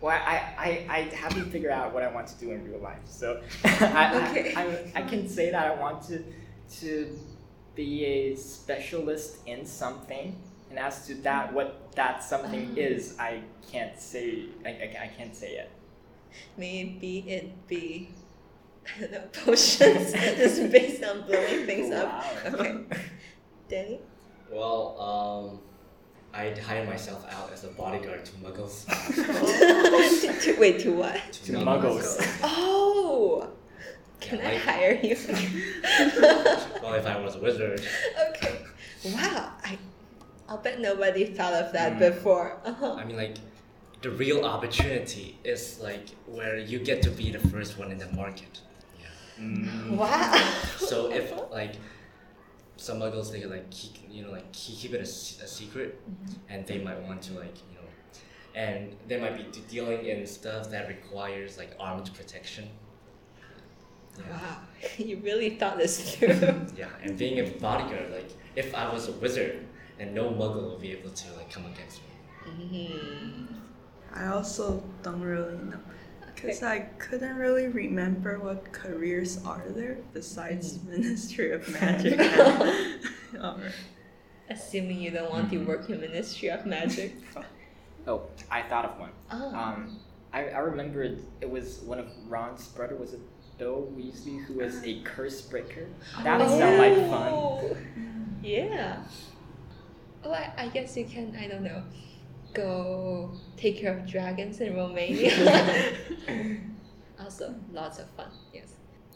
Well, 0.00 0.12
I, 0.16 0.54
I, 0.56 0.86
I 0.88 1.00
haven't 1.14 1.50
figured 1.50 1.72
out 1.72 1.92
what 1.92 2.02
I 2.04 2.08
want 2.12 2.28
to 2.28 2.34
do 2.38 2.52
in 2.52 2.64
real 2.70 2.80
life, 2.80 3.00
so 3.06 3.42
I, 3.64 4.28
Okay. 4.30 4.54
I, 4.54 4.62
I, 4.62 4.92
I 4.96 5.02
can 5.02 5.28
say 5.28 5.50
that 5.50 5.66
I 5.66 5.74
want 5.80 6.02
to 6.08 6.22
to 6.80 7.18
be 7.74 8.04
a 8.04 8.34
specialist 8.36 9.38
in 9.46 9.64
something, 9.66 10.36
and 10.70 10.78
as 10.78 11.06
to 11.06 11.14
that, 11.22 11.52
what 11.52 11.90
that 11.96 12.22
something 12.22 12.74
Oh. 12.76 12.80
is, 12.80 13.16
I 13.18 13.40
can't 13.72 13.98
say. 13.98 14.44
I, 14.64 14.68
I, 14.68 14.98
I 15.04 15.10
can't 15.16 15.34
say 15.34 15.56
it. 16.30 16.58
Maybe 16.58 17.18
it 17.28 17.66
be 17.68 18.08
I 18.96 19.00
don't 19.00 19.12
know 19.12 19.20
potions 19.44 20.12
just 20.12 20.70
based 20.72 21.04
on 21.04 21.22
blowing 21.26 21.66
things 21.66 21.92
up. 21.94 22.24
Okay, 22.46 22.78
Danny. 23.68 24.00
Well, 24.50 24.98
um, 24.98 25.60
I'd 26.32 26.56
hire 26.58 26.86
myself 26.86 27.26
out 27.30 27.52
as 27.52 27.64
a 27.64 27.68
bodyguard 27.68 28.24
to 28.24 28.32
muggles. 28.36 28.86
to, 30.22 30.40
to- 30.54 30.56
wait, 30.60 30.80
to 30.80 30.92
what? 30.94 31.20
To 31.32 31.52
muggles. 31.52 32.16
Oh, 32.42 33.50
can 34.20 34.38
Yeah, 34.38 34.48
I 34.48 34.52
like- 34.54 34.62
hire 34.62 35.00
you? 35.02 35.16
Well, 36.82 36.94
if 36.94 37.06
I 37.06 37.20
was 37.20 37.36
a 37.36 37.40
wizard. 37.40 37.82
okay. 38.30 38.60
Wow, 39.06 39.52
I, 39.64 39.78
I'll 40.48 40.58
bet 40.58 40.80
nobody 40.80 41.26
thought 41.26 41.52
of 41.54 41.72
that 41.72 41.94
Mm. 41.94 41.98
before. 41.98 42.58
Uh-huh. 42.64 42.94
I 42.94 43.04
mean, 43.04 43.16
like, 43.16 43.36
the 44.02 44.10
real 44.10 44.44
opportunity 44.44 45.38
is 45.44 45.80
like 45.82 46.08
where 46.26 46.56
you 46.56 46.78
get 46.78 47.02
to 47.02 47.10
be 47.10 47.30
the 47.30 47.38
first 47.50 47.78
one 47.78 47.90
in 47.90 47.98
the 47.98 48.10
market. 48.12 48.60
Yeah. 49.00 49.44
Mm. 49.44 49.90
Wow. 49.96 50.52
So 50.78 51.10
if 51.12 51.32
like 51.50 51.74
some 52.76 53.00
muggles 53.00 53.30
they 53.32 53.40
can 53.40 53.50
like 53.50 53.68
keep 53.70 53.94
you 54.08 54.24
know 54.24 54.30
like 54.30 54.50
keep 54.52 54.78
keep 54.78 54.92
it 54.94 55.00
a, 55.00 55.02
a 55.44 55.48
secret, 55.48 56.00
and 56.48 56.66
they 56.66 56.78
might 56.78 57.00
want 57.02 57.20
to 57.22 57.32
like 57.34 57.56
you 57.68 57.74
know, 57.76 57.86
and 58.54 58.96
they 59.08 59.18
might 59.20 59.36
be 59.36 59.44
dealing 59.68 60.06
in 60.06 60.26
stuff 60.26 60.70
that 60.70 60.88
requires 60.88 61.58
like 61.58 61.72
armed 61.80 62.10
protection. 62.14 62.68
Yeah. 64.16 64.24
Wow, 64.32 64.58
you 64.98 65.16
really 65.18 65.50
thought 65.50 65.76
this 65.78 66.14
through. 66.14 66.66
Yeah, 66.76 66.88
and 67.02 67.18
being 67.18 67.40
a 67.40 67.50
bodyguard, 67.58 68.10
like 68.12 68.30
if 68.56 68.74
I 68.74 68.92
was 68.92 69.08
a 69.08 69.12
wizard, 69.12 69.66
and 69.98 70.14
no 70.14 70.30
muggle 70.30 70.70
would 70.70 70.80
be 70.80 70.92
able 70.92 71.10
to 71.10 71.26
like 71.36 71.50
come 71.50 71.66
against 71.66 72.00
me. 72.02 72.52
Mhm. 72.52 73.46
I 74.14 74.26
also 74.28 74.82
don't 75.02 75.20
really 75.20 75.56
know. 75.58 75.78
Because 76.34 76.62
Okay. 76.62 76.66
I 76.66 76.78
couldn't 76.98 77.36
really 77.36 77.66
remember 77.68 78.38
what 78.38 78.70
careers 78.72 79.44
are 79.44 79.64
there 79.68 79.98
besides 80.12 80.78
Ministry 80.84 81.52
of 81.52 81.68
Magic. 81.80 82.18
and- 83.32 83.72
Assuming 84.50 84.98
you 85.00 85.10
don't 85.10 85.30
want 85.30 85.50
to 85.50 85.58
work 85.58 85.90
in 85.90 86.00
Ministry 86.00 86.48
of 86.48 86.64
Magic. 86.64 87.14
Oh, 88.06 88.22
I 88.50 88.62
thought 88.62 88.86
of 88.86 88.98
one. 88.98 89.10
Oh. 89.30 89.54
Um, 89.54 89.98
I, 90.32 90.48
I 90.48 90.58
remembered 90.60 91.20
it 91.42 91.50
was 91.50 91.80
one 91.80 91.98
of 91.98 92.06
Ron's 92.26 92.66
brother 92.68 92.96
was 92.96 93.12
it 93.12 93.20
Bill 93.58 93.92
Weasley 93.94 94.42
who 94.44 94.54
was 94.54 94.82
a 94.84 95.00
curse 95.04 95.42
breaker. 95.42 95.86
That 96.22 96.38
would 96.38 96.48
sound 96.48 96.78
like 96.78 96.94
fun. 97.10 97.28
Oh, 97.32 97.76
Yeah. 98.42 99.02
Oh, 100.24 100.32
I, 100.32 100.50
I 100.56 100.68
guess 100.68 100.96
you 100.96 101.04
can, 101.04 101.36
I 101.38 101.46
don't 101.48 101.62
know, 101.62 101.82
go 102.54 103.30
take 103.56 103.78
care 103.78 103.96
of 103.98 104.06
dragons 104.06 104.60
in 104.60 104.74
Romania. 104.76 105.96
also, 107.20 107.54
lots 107.72 107.98
of 107.98 108.08
fun, 108.10 108.30
yes. 108.52 108.74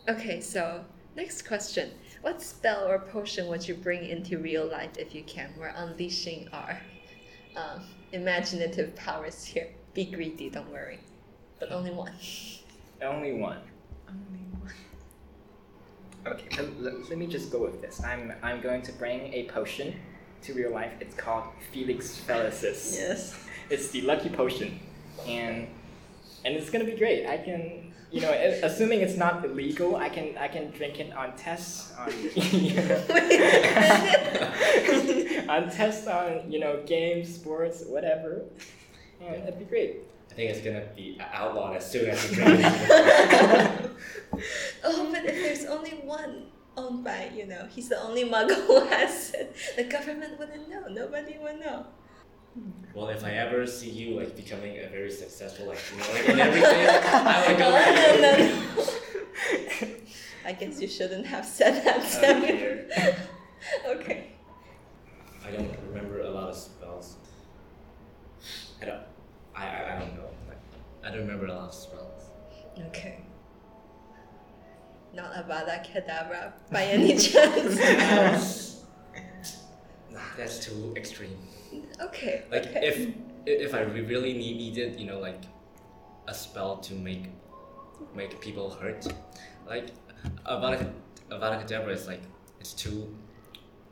Okay, 0.09 0.40
so 0.40 0.85
next 1.16 1.42
question. 1.42 1.90
What 2.23 2.40
spell 2.42 2.87
or 2.87 2.99
potion 2.99 3.49
would 3.49 3.66
you 3.66 3.75
bring 3.75 4.05
into 4.05 4.38
real 4.38 4.66
life 4.66 4.90
if 4.99 5.14
you 5.14 5.23
can? 5.25 5.53
We're 5.59 5.73
unleashing 5.75 6.49
our 6.53 6.81
um, 7.57 7.85
imaginative 8.12 8.95
powers 8.95 9.45
here. 9.45 9.68
Be 9.95 10.05
greedy, 10.05 10.51
don't 10.51 10.71
worry. 10.71 11.01
But 11.59 11.73
only 11.73 11.90
one. 11.90 12.12
Only 13.03 13.33
one. 13.35 13.59
Only 14.09 14.47
one. 14.61 14.73
Okay, 16.27 16.49
let, 16.57 16.81
let- 16.81 17.09
let 17.11 17.18
me 17.18 17.27
just 17.27 17.51
go 17.51 17.59
with 17.62 17.81
this. 17.83 18.03
I'm 18.05 18.33
I'm 18.42 18.61
going 18.61 18.83
to 18.83 18.92
bring 18.92 19.33
a 19.35 19.45
potion 19.49 19.95
to 20.42 20.55
real 20.55 20.70
life. 20.70 20.92
It's 21.00 21.14
called 21.14 21.44
Felix 21.72 22.20
Felicis. 22.26 22.96
Yes. 22.98 23.38
It's 23.70 23.90
the 23.90 24.02
lucky 24.02 24.28
potion, 24.28 24.78
and 25.26 25.66
and 26.44 26.57
it's 26.57 26.70
gonna 26.70 26.85
be 26.85 26.96
great. 26.96 27.26
I 27.26 27.38
can, 27.38 27.92
you 28.11 28.20
know, 28.20 28.31
assuming 28.62 29.00
it's 29.00 29.16
not 29.16 29.44
illegal, 29.44 29.96
I 29.96 30.09
can 30.09 30.37
I 30.37 30.48
can 30.48 30.70
drink 30.72 31.00
it 31.00 31.12
on 31.14 31.37
tests 31.37 31.92
on 31.98 32.09
on 35.48 35.70
tests 35.70 36.07
on 36.07 36.50
you 36.50 36.59
know 36.59 36.83
games, 36.87 37.35
sports, 37.35 37.85
whatever, 37.87 38.42
and 39.20 39.42
it'd 39.44 39.59
be 39.59 39.64
great. 39.64 40.00
I 40.31 40.35
think 40.35 40.50
it's 40.50 40.61
gonna 40.61 40.87
be 40.96 41.18
outlawed 41.33 41.76
as 41.76 41.90
soon 41.90 42.11
as 42.11 42.31
you 42.31 42.37
drink 42.37 42.61
it. 42.62 43.90
Oh, 44.85 45.11
but 45.12 45.24
if 45.24 45.35
there's 45.35 45.64
only 45.66 45.90
one 46.05 46.44
owned 46.76 47.04
by, 47.04 47.30
you 47.35 47.46
know, 47.46 47.66
he's 47.70 47.88
the 47.88 48.00
only 48.00 48.24
muggle 48.24 48.66
who 48.66 48.80
has 48.87 49.32
it, 49.35 49.54
the 49.76 49.85
government 49.85 50.38
wouldn't 50.38 50.68
know. 50.68 50.87
Nobody 50.88 51.38
would 51.38 51.61
know. 51.61 51.87
well, 52.94 53.08
if 53.08 53.24
I 53.24 53.30
ever 53.32 53.66
see 53.66 53.90
you 53.90 54.16
like 54.18 54.37
becoming 54.37 54.78
a 54.78 54.88
very 54.88 55.11
successful 55.11 55.66
like 55.66 55.78
you 55.90 55.98
know 55.98 56.12
like 56.12 56.28
in 56.28 56.40
everything, 56.48 56.87
I 56.88 57.44
would 57.48 57.58
go. 57.58 57.70
No, 57.70 58.20
no, 58.20 59.87
no. 59.87 59.88
I 60.44 60.52
guess 60.52 60.80
you 60.80 60.88
shouldn't 60.88 61.26
have 61.26 61.46
said 61.46 61.85
that, 61.85 62.02
Samuel. 62.02 62.85
okay. 63.96 64.32
I 65.46 65.50
don't 65.50 65.70
remember 65.88 66.20
a 66.22 66.30
lot 66.30 66.48
of 66.50 66.56
spells. 66.56 67.16
I 68.80 68.87
don't. 68.87 69.02
I 69.54 69.66
I, 69.66 69.96
I 69.96 69.98
don't 70.00 70.14
know. 70.16 70.28
Like, 70.48 70.58
I 71.04 71.11
don't 71.11 71.20
remember 71.20 71.46
a 71.46 71.54
lot 71.54 71.68
of 71.68 71.74
spells. 71.74 72.24
Okay. 72.88 73.18
Not 75.14 75.35
Avada 75.35 75.85
Kedavra 75.85 76.53
by 76.70 76.85
any 76.85 77.16
chance. 77.27 77.77
That's, 80.11 80.27
that's 80.37 80.59
too 80.59 80.94
extreme. 80.96 81.37
okay. 82.01 82.44
Like 82.51 82.66
okay. 82.66 82.87
if 82.87 83.14
if 83.44 83.75
I 83.75 83.81
really 83.81 84.33
need, 84.33 84.57
needed, 84.57 84.98
you 84.98 85.07
know, 85.07 85.18
like 85.18 85.42
a 86.29 86.35
spell 86.35 86.79
to 86.79 86.94
make 86.94 87.29
make 88.14 88.40
people 88.40 88.70
hurt, 88.70 89.07
like 89.66 89.90
Avada 90.46 90.90
Avada 91.31 91.62
Kedavra 91.62 91.92
is 91.92 92.07
like 92.07 92.22
it's 92.61 92.72
too 92.72 93.14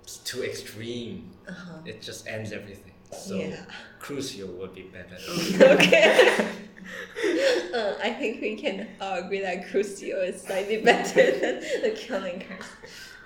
it's 0.03 0.19
too 0.19 0.43
extreme. 0.43 1.31
Uh-huh. 1.49 1.79
It 1.85 2.01
just 2.01 2.27
ends 2.27 2.53
everything. 2.53 2.90
So 3.13 3.35
Yeah. 3.37 3.65
Crucio 4.01 4.47
would 4.59 4.75
be 4.75 4.83
better. 4.83 5.17
okay. 5.75 6.49
uh, 7.75 7.95
I 8.03 8.11
think 8.11 8.41
we 8.41 8.57
can 8.57 8.89
all 9.01 9.19
agree 9.19 9.41
that 9.41 9.67
Crucio 9.67 10.27
is 10.27 10.41
slightly 10.43 10.81
better 10.83 11.31
than 11.39 11.61
the 11.83 11.91
Killing 11.97 12.41
Curse. 12.41 12.67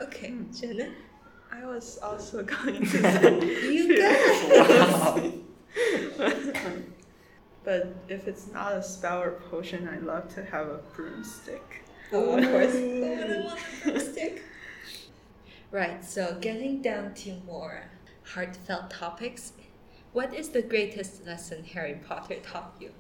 Okay, 0.02 0.34
Jenna. 0.58 0.90
I 1.52 1.64
was 1.66 1.98
also 2.02 2.42
going 2.42 2.80
to 2.80 2.86
say. 2.86 3.72
You 3.72 3.96
guys! 3.96 5.32
but 7.64 7.94
if 8.08 8.26
it's 8.26 8.48
not 8.48 8.72
a 8.72 8.82
spell 8.82 9.22
or 9.22 9.40
potion, 9.50 9.88
I'd 9.88 10.02
love 10.02 10.34
to 10.34 10.44
have 10.44 10.66
a 10.66 10.80
broomstick. 10.94 11.84
Oh, 12.12 12.36
of 12.36 12.44
course. 12.44 12.72
Who 12.72 13.00
wouldn't 13.00 13.44
want 13.44 13.60
a 13.60 13.82
broomstick? 13.84 14.42
Right, 15.70 16.04
so 16.04 16.36
getting 16.40 16.82
down 16.82 17.14
to 17.14 17.34
more 17.46 17.90
heartfelt 18.34 18.90
topics. 18.90 19.52
What 20.14 20.33
is 20.33 20.50
the 20.50 20.62
greatest 20.62 21.27
lesson 21.27 21.64
Harry 21.64 21.98
Potter 22.07 22.37
taught 22.37 22.77
you? 22.79 22.92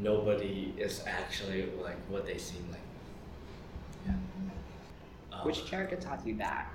Nobody 0.00 0.72
is 0.78 1.04
actually 1.06 1.68
like 1.82 1.98
what 2.08 2.24
they 2.24 2.38
seem 2.38 2.66
like. 2.70 2.80
Yeah. 4.06 4.14
Um, 5.30 5.46
Which 5.46 5.66
character 5.66 5.96
taught 5.96 6.26
you 6.26 6.36
that? 6.36 6.72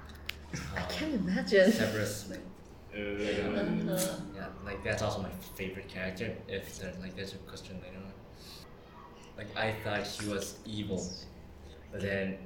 I 0.75 0.79
um, 0.79 0.87
can't 0.89 1.13
imagine. 1.15 1.71
Severus 1.71 2.25
Snape. 2.27 2.39
Uh-huh. 2.93 4.15
Yeah, 4.35 4.47
like 4.63 4.83
that's 4.83 5.01
also 5.01 5.23
my 5.23 5.31
favorite 5.55 5.89
character. 5.89 6.31
If 6.47 6.77
there, 6.77 6.93
like 7.01 7.15
there's 7.15 7.33
a 7.33 7.37
question 7.37 7.81
later 7.81 7.97
on. 7.97 8.13
Like 9.39 9.57
I 9.57 9.73
thought 9.83 10.05
he 10.05 10.29
was 10.29 10.59
evil, 10.67 11.03
but 11.91 12.01
then 12.01 12.37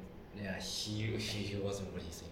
yeah, 0.42 0.58
he 0.62 1.08
he, 1.18 1.44
he 1.44 1.56
wasn't 1.58 1.92
what 1.92 2.02
he 2.04 2.12
seemed. 2.14 2.29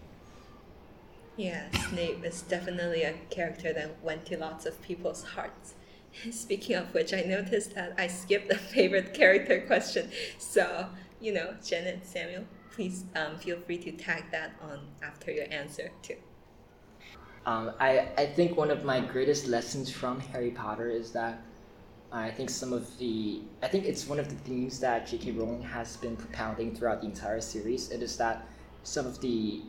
Yeah, 1.37 1.69
Snape 1.89 2.25
is 2.25 2.41
definitely 2.41 3.03
a 3.03 3.13
character 3.29 3.71
that 3.71 4.03
went 4.03 4.25
to 4.25 4.37
lots 4.37 4.65
of 4.65 4.81
people's 4.81 5.23
hearts. 5.23 5.75
Speaking 6.31 6.75
of 6.75 6.91
which, 6.95 7.13
I 7.13 7.21
noticed 7.21 7.75
that 7.75 7.93
I 7.95 8.07
skipped 8.07 8.49
the 8.49 8.57
favorite 8.73 9.13
character 9.13 9.61
question. 9.61 10.09
So, 10.39 10.87
you 11.21 11.33
know, 11.33 11.53
Janet, 11.63 12.07
Samuel, 12.07 12.45
please 12.71 13.05
um, 13.15 13.37
feel 13.37 13.59
free 13.59 13.77
to 13.77 13.91
tag 13.91 14.23
that 14.31 14.55
on 14.61 14.79
after 15.03 15.31
your 15.31 15.45
answer 15.51 15.91
too. 16.01 16.15
Um, 17.45 17.71
I, 17.79 18.09
I 18.17 18.25
think 18.25 18.57
one 18.57 18.71
of 18.71 18.83
my 18.83 18.99
greatest 18.99 19.47
lessons 19.47 19.91
from 19.91 20.19
Harry 20.19 20.51
Potter 20.51 20.89
is 20.89 21.11
that 21.11 21.39
I 22.11 22.31
think 22.31 22.49
some 22.49 22.73
of 22.73 22.97
the 22.97 23.41
I 23.61 23.67
think 23.67 23.85
it's 23.85 24.07
one 24.07 24.19
of 24.19 24.27
the 24.27 24.35
themes 24.35 24.79
that 24.79 25.07
J.K. 25.07 25.31
Rowling 25.31 25.61
has 25.61 25.97
been 25.97 26.15
propounding 26.15 26.73
throughout 26.75 27.01
the 27.01 27.07
entire 27.07 27.41
series. 27.41 27.91
It 27.91 28.01
is 28.01 28.17
that 28.17 28.47
some 28.83 29.05
of 29.05 29.19
the 29.21 29.61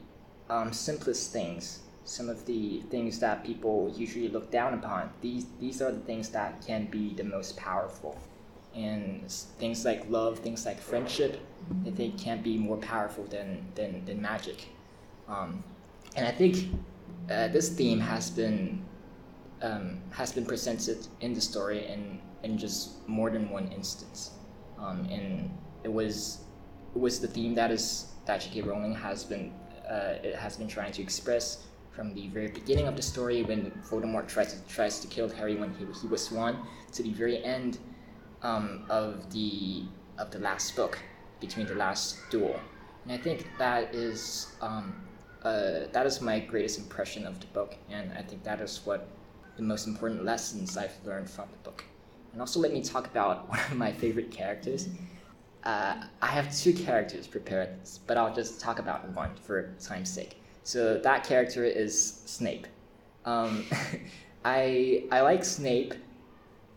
um, 0.50 0.72
simplest 0.72 1.32
things, 1.32 1.80
some 2.04 2.28
of 2.28 2.46
the 2.46 2.80
things 2.90 3.18
that 3.20 3.44
people 3.44 3.92
usually 3.96 4.28
look 4.28 4.50
down 4.50 4.74
upon. 4.74 5.10
These 5.20 5.46
these 5.60 5.82
are 5.82 5.92
the 5.92 6.00
things 6.00 6.30
that 6.30 6.64
can 6.66 6.86
be 6.86 7.14
the 7.14 7.24
most 7.24 7.56
powerful, 7.56 8.18
and 8.74 9.30
things 9.58 9.84
like 9.84 10.08
love, 10.08 10.38
things 10.38 10.64
like 10.64 10.80
friendship, 10.80 11.40
I 11.86 11.90
think 11.90 12.18
can't 12.18 12.42
be 12.42 12.56
more 12.56 12.78
powerful 12.78 13.24
than 13.24 13.66
than, 13.74 14.04
than 14.04 14.22
magic. 14.22 14.68
Um, 15.28 15.62
and 16.16 16.26
I 16.26 16.30
think 16.30 16.70
uh, 17.30 17.48
this 17.48 17.68
theme 17.68 18.00
has 18.00 18.30
been 18.30 18.82
um, 19.62 20.00
has 20.10 20.32
been 20.32 20.46
presented 20.46 21.06
in 21.20 21.34
the 21.34 21.40
story 21.40 21.86
in 21.86 22.20
in 22.42 22.56
just 22.56 23.06
more 23.08 23.30
than 23.30 23.50
one 23.50 23.68
instance, 23.68 24.30
um, 24.78 25.06
and 25.10 25.50
it 25.84 25.92
was 25.92 26.38
it 26.94 26.98
was 26.98 27.20
the 27.20 27.28
theme 27.28 27.54
that 27.54 27.70
is 27.70 28.06
that 28.24 28.40
J.K. 28.40 28.62
Rowling 28.62 28.94
has 28.94 29.24
been 29.24 29.52
uh, 29.90 30.14
it 30.22 30.34
has 30.36 30.56
been 30.56 30.68
trying 30.68 30.92
to 30.92 31.02
express 31.02 31.64
from 31.90 32.14
the 32.14 32.28
very 32.28 32.48
beginning 32.48 32.86
of 32.86 32.94
the 32.94 33.02
story 33.02 33.42
when 33.42 33.72
Voldemort 33.88 34.28
tries 34.28 34.54
to 34.54 34.60
tries 34.72 35.00
to 35.00 35.08
kill 35.08 35.28
Harry 35.28 35.56
when 35.56 35.74
he, 35.74 35.84
he 36.00 36.06
was 36.06 36.30
one 36.30 36.58
to 36.92 37.02
the 37.02 37.12
very 37.12 37.42
end 37.44 37.78
um, 38.42 38.84
of 38.88 39.30
the 39.32 39.84
of 40.18 40.30
the 40.30 40.38
last 40.38 40.76
book 40.76 40.98
between 41.40 41.66
the 41.66 41.74
last 41.74 42.18
duel, 42.30 42.58
and 43.04 43.12
I 43.12 43.18
think 43.18 43.46
that 43.58 43.94
is 43.94 44.48
um, 44.60 44.94
uh, 45.42 45.86
that 45.92 46.06
is 46.06 46.20
my 46.20 46.40
greatest 46.40 46.78
impression 46.78 47.26
of 47.26 47.40
the 47.40 47.46
book, 47.46 47.76
and 47.90 48.12
I 48.12 48.22
think 48.22 48.44
that 48.44 48.60
is 48.60 48.80
what 48.84 49.08
the 49.56 49.62
most 49.62 49.86
important 49.86 50.24
lessons 50.24 50.76
I've 50.76 50.96
learned 51.04 51.28
from 51.28 51.48
the 51.50 51.58
book. 51.68 51.84
And 52.32 52.40
also, 52.40 52.60
let 52.60 52.72
me 52.72 52.82
talk 52.82 53.06
about 53.06 53.48
one 53.54 53.58
of 53.58 53.76
my 53.76 53.92
favorite 53.92 54.30
characters. 54.30 54.88
Uh, 55.64 56.02
I 56.22 56.26
have 56.28 56.54
two 56.56 56.72
characters 56.72 57.26
prepared, 57.26 57.70
but 58.06 58.16
I'll 58.16 58.34
just 58.34 58.60
talk 58.60 58.78
about 58.78 59.08
one 59.10 59.34
for 59.42 59.74
time's 59.80 60.10
sake. 60.10 60.40
So 60.62 60.98
that 60.98 61.24
character 61.24 61.64
is 61.64 62.22
Snape. 62.26 62.66
Um, 63.24 63.64
I 64.44 65.04
I 65.10 65.20
like 65.22 65.44
Snape 65.44 65.94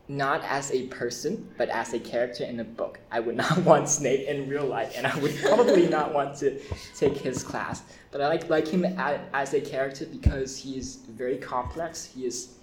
not 0.08 0.44
as 0.44 0.72
a 0.72 0.88
person, 0.88 1.50
but 1.58 1.70
as 1.70 1.94
a 1.94 2.00
character 2.00 2.44
in 2.44 2.58
the 2.58 2.64
book. 2.64 3.00
I 3.12 3.20
would 3.22 3.38
not 3.46 3.58
want 3.60 3.88
Snape 3.88 4.28
in 4.28 4.50
real 4.50 4.66
life, 4.66 4.94
and 4.98 5.08
I 5.08 5.18
would 5.20 5.36
probably 5.44 5.88
not 5.88 6.14
want 6.14 6.36
to 6.38 6.60
take 6.96 7.18
his 7.18 7.44
class. 7.44 7.84
But 8.12 8.22
I 8.22 8.28
like 8.28 8.50
like 8.50 8.68
him 8.68 8.84
as 8.86 9.54
a 9.54 9.62
character 9.62 10.06
because 10.06 10.58
he 10.58 10.78
is 10.78 10.98
very 11.10 11.38
complex. 11.38 12.04
He 12.06 12.26
is 12.26 12.56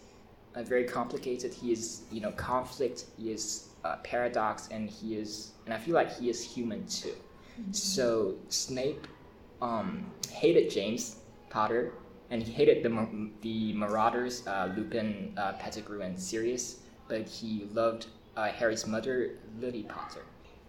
uh, 0.55 0.63
very 0.63 0.85
complicated. 0.85 1.55
He 1.55 1.73
is 1.73 2.03
you 2.11 2.21
know 2.21 2.33
conflict. 2.33 3.07
He 3.17 3.33
is 3.33 3.68
uh, 3.85 3.97
paradox, 3.97 4.69
and 4.71 4.89
he 4.91 5.17
is 5.17 5.53
and 5.65 5.75
I 5.75 5.79
feel 5.79 5.95
like 5.95 6.17
he 6.19 6.29
is 6.29 6.43
human 6.43 6.87
too. 6.87 7.15
Mm-hmm. 7.61 7.73
So 7.73 8.37
Snape 8.49 9.07
um, 9.61 10.11
hated 10.31 10.71
James 10.71 11.17
Potter, 11.51 11.93
and 12.31 12.43
he 12.43 12.53
hated 12.53 12.83
the 12.83 13.31
the 13.43 13.73
Marauders, 13.75 14.47
uh, 14.47 14.73
Lupin, 14.77 15.33
uh, 15.37 15.53
Pettigrew, 15.55 16.03
and 16.03 16.19
Sirius 16.19 16.81
but 17.09 17.27
he 17.27 17.67
loved 17.73 18.07
uh, 18.37 18.49
Harry's 18.49 18.87
mother, 18.87 19.39
Lily 19.59 19.83
Potter. 19.83 20.23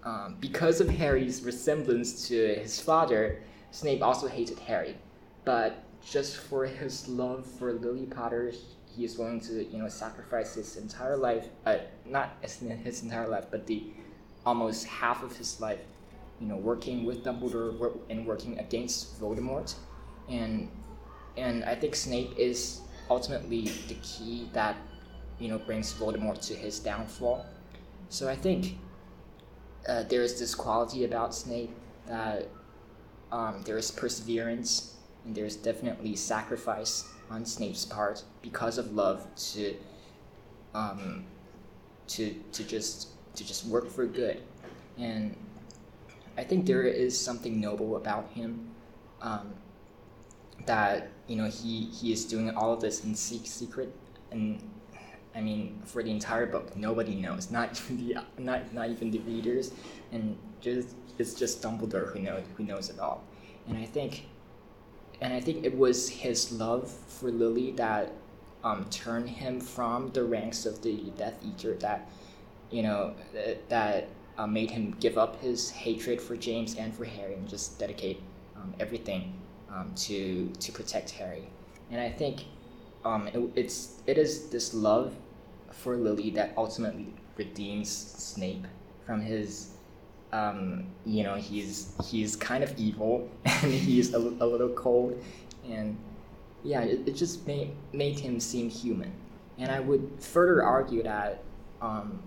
Um, 0.04 0.38
because 0.40 0.80
of 0.80 0.90
Harry's 0.90 1.44
resemblance 1.44 2.28
to 2.30 2.56
his 2.56 2.80
father, 2.80 3.42
Snape 3.72 4.02
also 4.02 4.28
hated 4.28 4.58
Harry. 4.60 4.96
But 5.44 5.84
just 6.04 6.38
for 6.38 6.66
his 6.66 7.08
love 7.10 7.46
for 7.46 7.74
Lily 7.74 8.06
Potter, 8.06 8.54
he 8.96 9.06
is 9.06 9.18
willing 9.18 9.40
to, 9.42 9.66
you 9.66 9.78
know, 9.78 9.88
sacrifice 9.88 10.56
his 10.56 10.78
entire 10.78 11.18
life, 11.18 11.48
uh, 11.66 11.78
not 12.06 12.38
his 12.42 13.04
entire 13.04 13.28
life, 13.28 13.46
but 13.52 13.68
the 13.68 13.84
almost 14.46 14.86
half 14.88 15.24
of 15.24 15.36
his 15.38 15.60
life, 15.62 15.80
you 16.40 16.48
know, 16.48 16.58
working 16.58 17.06
with 17.06 17.24
Dumbledore 17.24 17.98
and 18.10 18.26
working 18.26 18.58
against 18.60 19.20
Voldemort. 19.22 19.76
And 20.28 20.70
and 21.38 21.64
I 21.64 21.76
think 21.76 21.96
Snape 21.96 22.38
is 22.38 22.82
ultimately 23.10 23.72
the 23.88 23.96
key 24.02 24.50
that 24.54 24.76
you 25.40 25.48
know 25.48 25.58
brings 25.58 25.94
Voldemort 25.94 26.46
to 26.48 26.54
his 26.54 26.80
downfall. 26.80 27.46
So 28.10 28.28
I 28.28 28.36
think 28.36 28.78
uh, 29.88 30.04
there 30.04 30.24
is 30.24 30.40
this 30.40 30.56
quality 30.56 31.06
about 31.06 31.34
Snape 31.34 31.72
that 32.08 32.48
um, 33.32 33.62
there 33.66 33.78
is 33.78 33.92
perseverance 33.92 34.96
and 35.26 35.36
there's 35.36 35.56
definitely 35.56 36.16
sacrifice 36.16 37.08
on 37.30 37.46
Snape's 37.46 37.86
part 37.86 38.24
because 38.42 38.78
of 38.78 38.94
love 38.94 39.28
to 39.54 39.76
um, 40.74 41.26
to 42.08 42.34
to 42.52 42.64
just 42.64 43.10
to 43.36 43.46
just 43.46 43.66
work 43.66 43.90
for 43.90 44.06
good, 44.06 44.42
and 44.98 45.36
I 46.38 46.44
think 46.44 46.66
there 46.66 46.84
is 46.84 47.20
something 47.20 47.60
noble 47.60 47.96
about 47.98 48.30
him. 48.30 48.70
Um, 49.22 49.54
that 50.66 51.10
you 51.28 51.36
know 51.36 51.46
he 51.50 51.86
he 51.86 52.12
is 52.12 52.26
doing 52.26 52.50
all 52.52 52.74
of 52.74 52.82
this 52.82 53.04
in 53.04 53.16
secret 53.16 53.94
and 54.32 54.62
I 55.36 55.42
mean, 55.42 55.82
for 55.86 56.04
the 56.04 56.12
entire 56.12 56.46
book, 56.46 56.76
nobody 56.76 57.16
knows, 57.16 57.52
not 57.52 57.80
even 57.92 58.08
the 58.08 58.24
not 58.38 58.74
not 58.74 58.90
even 58.90 59.12
the 59.12 59.20
readers, 59.20 59.72
and 60.12 60.38
just 60.62 60.96
it's 61.18 61.34
just 61.34 61.62
Dumbledore 61.62 62.12
who 62.12 62.20
knows 62.20 62.44
who 62.58 62.64
knows 62.64 62.90
it 62.90 63.00
all. 63.00 63.24
And 63.68 63.78
I 63.78 63.86
think, 63.86 64.26
and 65.22 65.34
I 65.34 65.40
think 65.40 65.66
it 65.66 65.78
was 65.78 66.10
his 66.10 66.52
love 66.52 66.90
for 66.90 67.32
Lily 67.32 67.72
that 67.72 68.14
um, 68.64 68.86
turned 68.90 69.30
him 69.30 69.60
from 69.60 70.12
the 70.12 70.24
ranks 70.24 70.66
of 70.66 70.82
the 70.82 71.12
Death 71.18 71.36
Eater 71.46 71.76
that, 71.76 72.10
you 72.72 72.84
know, 72.84 73.14
that, 73.70 74.08
uh, 74.38 74.48
made 74.48 74.72
him 74.72 74.96
give 75.02 75.18
up 75.18 75.42
his 75.42 75.70
hatred 75.70 76.22
for 76.22 76.38
James 76.38 76.76
and 76.76 76.96
for 76.96 77.04
Harry 77.04 77.34
and 77.34 77.48
just 77.50 77.78
dedicate 77.78 78.22
um, 78.56 78.74
everything 78.80 79.34
um, 79.70 79.94
to 79.96 80.50
to 80.62 80.72
protect 80.72 81.10
Harry. 81.12 81.44
And 81.92 82.00
I 82.00 82.10
think 82.10 82.46
um, 83.04 83.28
it, 83.28 83.52
it's 83.56 84.02
it 84.08 84.18
is 84.18 84.50
this 84.50 84.74
love 84.74 85.14
for 85.72 85.98
Lily 85.98 86.30
that 86.32 86.54
ultimately 86.56 87.14
redeems 87.36 87.90
Snape 87.90 88.66
from 89.06 89.20
his 89.20 89.72
um, 90.32 90.86
you 91.06 91.24
know 91.24 91.36
he's 91.36 91.94
he's 92.06 92.36
kind 92.36 92.64
of 92.64 92.78
evil 92.78 93.30
and 93.46 93.72
he's 93.72 94.14
a, 94.14 94.18
a 94.18 94.46
little 94.46 94.70
cold 94.70 95.22
and 95.68 95.98
yeah 96.64 96.82
it, 96.82 97.08
it 97.08 97.16
just 97.16 97.46
made, 97.48 97.72
made 97.94 98.20
him 98.20 98.40
seem 98.40 98.70
human 98.70 99.12
and 99.58 99.72
I 99.72 99.80
would 99.80 100.10
further 100.20 100.64
argue 100.64 101.04
that 101.04 101.44
um, 101.82 102.22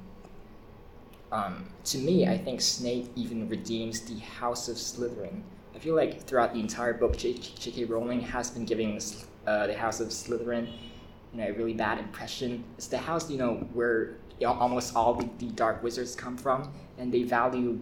um, 1.30 1.66
to 1.84 1.98
me 1.98 2.26
I 2.26 2.36
think 2.38 2.60
Snape 2.60 3.10
even 3.14 3.48
redeems 3.48 4.00
the 4.00 4.18
House 4.18 4.68
of 4.68 4.76
Slytherin 4.76 5.42
I 5.74 5.78
feel 5.78 5.94
like 5.94 6.22
throughout 6.22 6.54
the 6.54 6.60
entire 6.60 6.92
book 6.92 7.16
J.K. 7.16 7.84
Rowling 7.84 8.20
has 8.20 8.50
been 8.50 8.64
giving 8.64 9.00
uh, 9.46 9.66
the 9.66 9.76
House 9.76 10.00
of 10.00 10.08
Slytherin 10.08 10.68
you 11.32 11.40
know, 11.40 11.48
a 11.48 11.52
really 11.52 11.72
bad 11.72 11.98
impression. 11.98 12.64
It's 12.76 12.88
the 12.88 12.98
house, 12.98 13.30
you 13.30 13.38
know, 13.38 13.66
where 13.72 14.16
almost 14.44 14.96
all 14.96 15.14
the, 15.14 15.28
the, 15.38 15.46
dark 15.52 15.82
wizards 15.82 16.14
come 16.14 16.36
from, 16.36 16.72
and 16.98 17.12
they 17.12 17.22
value 17.22 17.78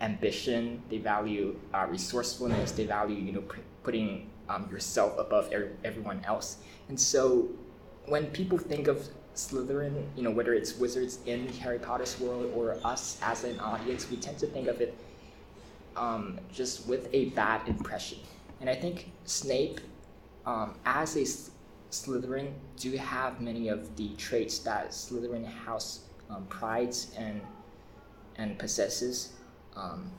ambition, 0.00 0.82
they 0.90 0.98
value 0.98 1.58
uh, 1.72 1.86
resourcefulness, 1.88 2.72
they 2.72 2.84
value, 2.84 3.16
you 3.16 3.32
know, 3.32 3.40
p- 3.40 3.62
putting 3.82 4.30
um, 4.48 4.68
yourself 4.70 5.18
above 5.18 5.52
er- 5.52 5.72
everyone 5.84 6.20
else. 6.24 6.58
And 6.88 6.98
so, 7.00 7.48
when 8.06 8.26
people 8.26 8.58
think 8.58 8.88
of 8.88 9.08
Slytherin, 9.34 10.06
you 10.16 10.22
know, 10.22 10.30
whether 10.30 10.54
it's 10.54 10.76
wizards 10.76 11.18
in 11.26 11.48
Harry 11.54 11.78
Potter's 11.78 12.18
world 12.20 12.52
or 12.54 12.76
us 12.84 13.18
as 13.22 13.44
an 13.44 13.58
audience, 13.60 14.10
we 14.10 14.16
tend 14.16 14.38
to 14.38 14.46
think 14.46 14.68
of 14.68 14.80
it 14.80 14.94
um, 15.96 16.38
just 16.52 16.86
with 16.86 17.08
a 17.12 17.26
bad 17.30 17.66
impression. 17.66 18.18
And 18.60 18.68
I 18.70 18.74
think 18.74 19.10
Snape, 19.24 19.80
um, 20.46 20.74
as 20.84 21.16
a 21.16 21.24
Slytherin 21.94 22.52
do 22.76 22.96
have 22.96 23.40
many 23.40 23.68
of 23.68 23.96
the 23.96 24.08
traits 24.16 24.58
that 24.60 24.90
Slytherin 24.90 25.46
house 25.46 26.00
um, 26.30 26.46
prides 26.46 27.12
and 27.16 27.40
and 28.36 28.58
possesses. 28.58 29.32
Um, 29.76 30.10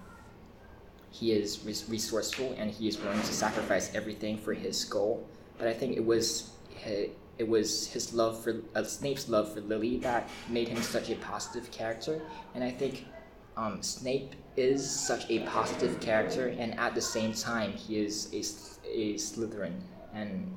he 1.11 1.31
is 1.31 1.63
res- 1.65 1.87
resourceful 1.89 2.55
and 2.57 2.71
he 2.71 2.87
is 2.87 2.97
willing 2.99 3.19
to 3.19 3.33
sacrifice 3.33 3.93
everything 3.93 4.37
for 4.37 4.53
his 4.53 4.83
goal. 4.85 5.27
But 5.57 5.67
I 5.67 5.73
think 5.73 5.95
it 5.97 6.05
was 6.05 6.51
his, 6.69 7.09
it 7.37 7.47
was 7.47 7.87
his 7.87 8.13
love 8.13 8.41
for 8.41 8.61
uh, 8.75 8.83
Snape's 8.83 9.27
love 9.29 9.53
for 9.53 9.61
Lily 9.61 9.97
that 9.97 10.29
made 10.49 10.67
him 10.69 10.81
such 10.81 11.09
a 11.09 11.15
positive 11.15 11.71
character. 11.71 12.21
And 12.53 12.63
I 12.63 12.71
think 12.71 13.05
um, 13.57 13.81
Snape 13.81 14.35
is 14.57 14.89
such 14.89 15.29
a 15.29 15.39
positive 15.39 15.99
character, 15.99 16.47
and 16.47 16.77
at 16.79 16.93
the 16.95 17.01
same 17.01 17.33
time, 17.33 17.71
he 17.71 17.99
is 17.99 18.27
a, 18.33 18.39
a 18.89 19.13
Slytherin. 19.15 19.79
And 20.13 20.53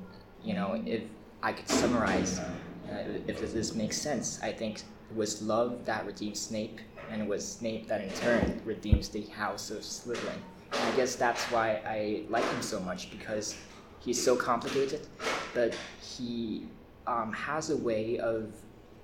you 0.49 0.55
know, 0.55 0.81
if 0.83 1.03
I 1.43 1.53
could 1.53 1.69
summarize, 1.69 2.39
uh, 2.39 3.19
if 3.27 3.53
this 3.53 3.75
makes 3.75 4.01
sense, 4.01 4.41
I 4.41 4.51
think 4.51 4.79
it 4.79 5.15
was 5.15 5.43
love 5.43 5.85
that 5.85 6.07
redeemed 6.07 6.37
Snape, 6.37 6.79
and 7.11 7.21
it 7.21 7.27
was 7.27 7.47
Snape 7.47 7.87
that 7.87 8.01
in 8.01 8.09
turn 8.13 8.59
redeems 8.65 9.09
the 9.09 9.27
House 9.27 9.69
of 9.69 9.81
Slytherin. 9.81 10.41
And 10.73 10.81
I 10.91 10.95
guess 10.97 11.15
that's 11.15 11.43
why 11.51 11.81
I 11.85 12.23
like 12.29 12.43
him 12.45 12.63
so 12.63 12.79
much 12.79 13.11
because 13.11 13.55
he's 13.99 14.19
so 14.19 14.35
complicated, 14.35 15.05
but 15.53 15.77
he 16.01 16.65
um, 17.05 17.31
has 17.31 17.69
a 17.69 17.77
way 17.77 18.17
of 18.17 18.51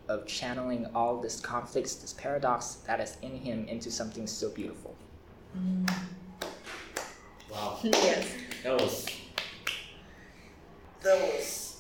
of 0.08 0.26
channeling 0.28 0.88
all 0.96 1.20
this 1.20 1.40
conflicts, 1.40 1.96
this 1.96 2.14
paradox 2.14 2.76
that 2.88 3.00
is 3.00 3.18
in 3.24 3.36
him 3.36 3.68
into 3.68 3.92
something 3.92 4.28
so 4.28 4.50
beautiful. 4.50 4.96
Wow. 7.52 7.80
yes. 7.84 8.28
That 8.64 8.80
was 8.80 9.08
that 11.06 11.22
was. 11.22 11.78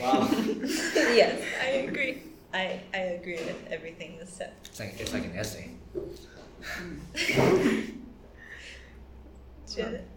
Wow. 0.00 0.28
yes, 0.34 1.40
I 1.62 1.66
agree. 1.66 2.22
I, 2.52 2.80
I 2.92 2.98
agree 2.98 3.36
with 3.36 3.68
everything 3.70 4.16
you 4.20 4.26
said. 4.26 4.52
It's 4.64 4.80
like 4.80 4.96
it's 4.98 5.12
like 5.12 5.24
an 5.24 5.36
essay. 5.36 5.70
Janet, 9.72 10.08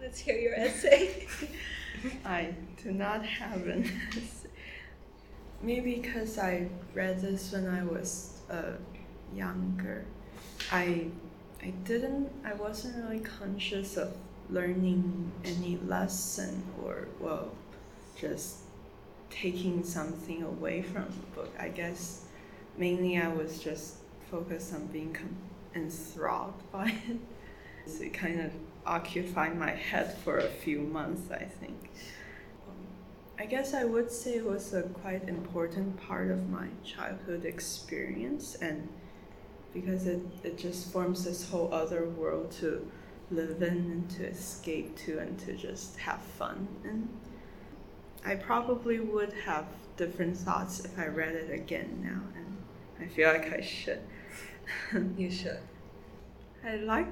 let's 0.00 0.18
hear 0.18 0.36
your 0.38 0.54
essay. 0.54 1.26
I 2.24 2.54
do 2.82 2.92
not 2.92 3.24
have 3.24 3.66
an 3.66 3.90
essay. 4.10 4.48
Maybe 5.62 5.96
because 5.96 6.38
I 6.38 6.68
read 6.94 7.20
this 7.20 7.52
when 7.52 7.66
I 7.66 7.84
was 7.84 8.38
uh, 8.50 8.72
younger. 9.34 10.04
I 10.70 11.08
I 11.62 11.72
didn't 11.84 12.30
I 12.44 12.54
wasn't 12.54 12.96
really 13.04 13.20
conscious 13.20 13.96
of 13.96 14.14
learning 14.50 15.32
any 15.44 15.78
lesson 15.86 16.62
or 16.82 17.08
well 17.20 17.50
just 18.16 18.58
taking 19.30 19.82
something 19.82 20.42
away 20.42 20.82
from 20.82 21.04
the 21.04 21.36
book. 21.36 21.52
I 21.58 21.68
guess 21.68 22.24
mainly 22.76 23.18
I 23.18 23.28
was 23.28 23.58
just 23.58 23.96
focused 24.30 24.74
on 24.74 24.86
being 24.86 25.16
enthralled 25.74 26.54
by 26.72 26.94
it. 27.08 27.18
So 27.86 28.04
it 28.04 28.14
kind 28.14 28.40
of 28.40 28.52
occupied 28.86 29.58
my 29.58 29.70
head 29.70 30.16
for 30.18 30.38
a 30.38 30.48
few 30.48 30.80
months, 30.80 31.30
I 31.30 31.44
think. 31.44 31.90
Um, 32.66 32.86
I 33.38 33.44
guess 33.46 33.74
I 33.74 33.84
would 33.84 34.10
say 34.10 34.36
it 34.36 34.44
was 34.44 34.72
a 34.72 34.82
quite 34.82 35.28
important 35.28 36.00
part 36.00 36.30
of 36.30 36.48
my 36.48 36.68
childhood 36.82 37.44
experience, 37.44 38.56
and 38.56 38.88
because 39.74 40.06
it, 40.06 40.20
it 40.42 40.56
just 40.56 40.92
forms 40.92 41.24
this 41.24 41.50
whole 41.50 41.72
other 41.74 42.08
world 42.08 42.50
to 42.52 42.90
live 43.34 43.62
in 43.62 43.76
and 43.76 44.10
to 44.10 44.24
escape 44.26 44.96
to 44.98 45.18
and 45.18 45.38
to 45.40 45.54
just 45.54 45.98
have 45.98 46.20
fun 46.38 46.68
in. 46.84 47.08
I 48.24 48.36
probably 48.36 49.00
would 49.00 49.32
have 49.44 49.66
different 49.96 50.36
thoughts 50.36 50.84
if 50.84 50.98
I 50.98 51.06
read 51.06 51.34
it 51.34 51.50
again 51.50 52.00
now, 52.02 52.22
and 52.36 52.56
I 53.00 53.12
feel 53.12 53.28
like 53.28 53.52
I 53.52 53.60
should. 53.60 54.00
you 55.16 55.30
should. 55.30 55.60
I 56.64 56.76
like 56.76 57.06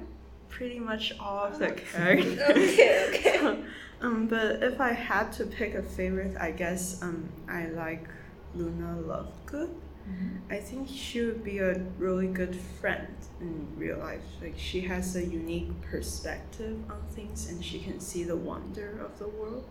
pretty 0.49 0.79
much 0.79 1.13
all 1.19 1.45
of 1.45 1.59
the 1.59 1.71
characters. 1.71 2.39
Okay, 2.49 3.05
okay. 3.09 3.63
um, 4.01 4.27
but 4.27 4.63
if 4.63 4.81
I 4.81 4.91
had 4.91 5.31
to 5.33 5.45
pick 5.45 5.75
a 5.75 5.83
favorite, 5.83 6.35
I 6.39 6.51
guess 6.51 7.01
um, 7.01 7.29
I 7.47 7.67
like 7.67 8.07
Luna 8.55 8.97
Lovegood. 9.01 9.69
I 10.49 10.57
think 10.57 10.89
she 10.89 11.21
would 11.21 11.43
be 11.43 11.59
a 11.59 11.79
really 11.97 12.27
good 12.27 12.55
friend 12.55 13.15
in 13.39 13.67
real 13.77 13.97
life. 13.97 14.21
Like 14.41 14.55
she 14.57 14.81
has 14.81 15.15
a 15.15 15.25
unique 15.25 15.69
perspective 15.81 16.77
on 16.91 17.01
things, 17.09 17.49
and 17.49 17.63
she 17.63 17.79
can 17.79 17.99
see 17.99 18.23
the 18.23 18.35
wonder 18.35 18.99
of 19.03 19.17
the 19.17 19.27
world. 19.27 19.65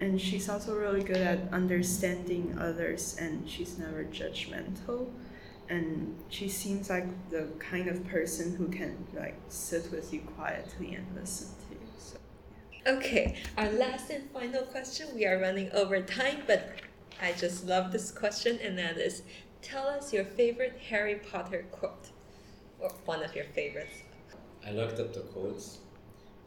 And 0.00 0.20
she's 0.20 0.48
also 0.48 0.76
really 0.76 1.02
good 1.02 1.16
at 1.18 1.52
understanding 1.52 2.56
others, 2.58 3.16
and 3.18 3.48
she's 3.48 3.78
never 3.78 4.04
judgmental. 4.04 5.08
And 5.68 6.16
she 6.28 6.48
seems 6.48 6.90
like 6.90 7.06
the 7.30 7.48
kind 7.58 7.88
of 7.88 8.06
person 8.06 8.54
who 8.56 8.68
can 8.68 9.06
like 9.14 9.40
sit 9.48 9.90
with 9.90 10.12
you 10.12 10.20
quietly 10.36 10.94
and 10.94 11.06
listen 11.16 11.48
to 11.68 11.74
you. 11.74 11.80
So 11.98 12.16
Okay, 12.86 13.36
our 13.56 13.70
last 13.70 14.10
and 14.10 14.28
final 14.30 14.62
question. 14.64 15.08
We 15.14 15.24
are 15.26 15.38
running 15.40 15.70
over 15.72 16.00
time, 16.02 16.42
but 16.46 16.74
I 17.20 17.32
just 17.32 17.64
love 17.66 17.92
this 17.92 18.10
question, 18.10 18.58
and 18.62 18.76
that 18.78 18.98
is 18.98 19.22
tell 19.62 19.86
us 19.86 20.12
your 20.12 20.24
favorite 20.24 20.78
Harry 20.90 21.16
Potter 21.16 21.64
quote, 21.70 22.08
or 22.80 22.90
one 23.04 23.22
of 23.22 23.34
your 23.34 23.44
favorites. 23.46 24.02
I 24.66 24.72
looked 24.72 25.00
up 25.00 25.14
the 25.14 25.20
quotes, 25.20 25.78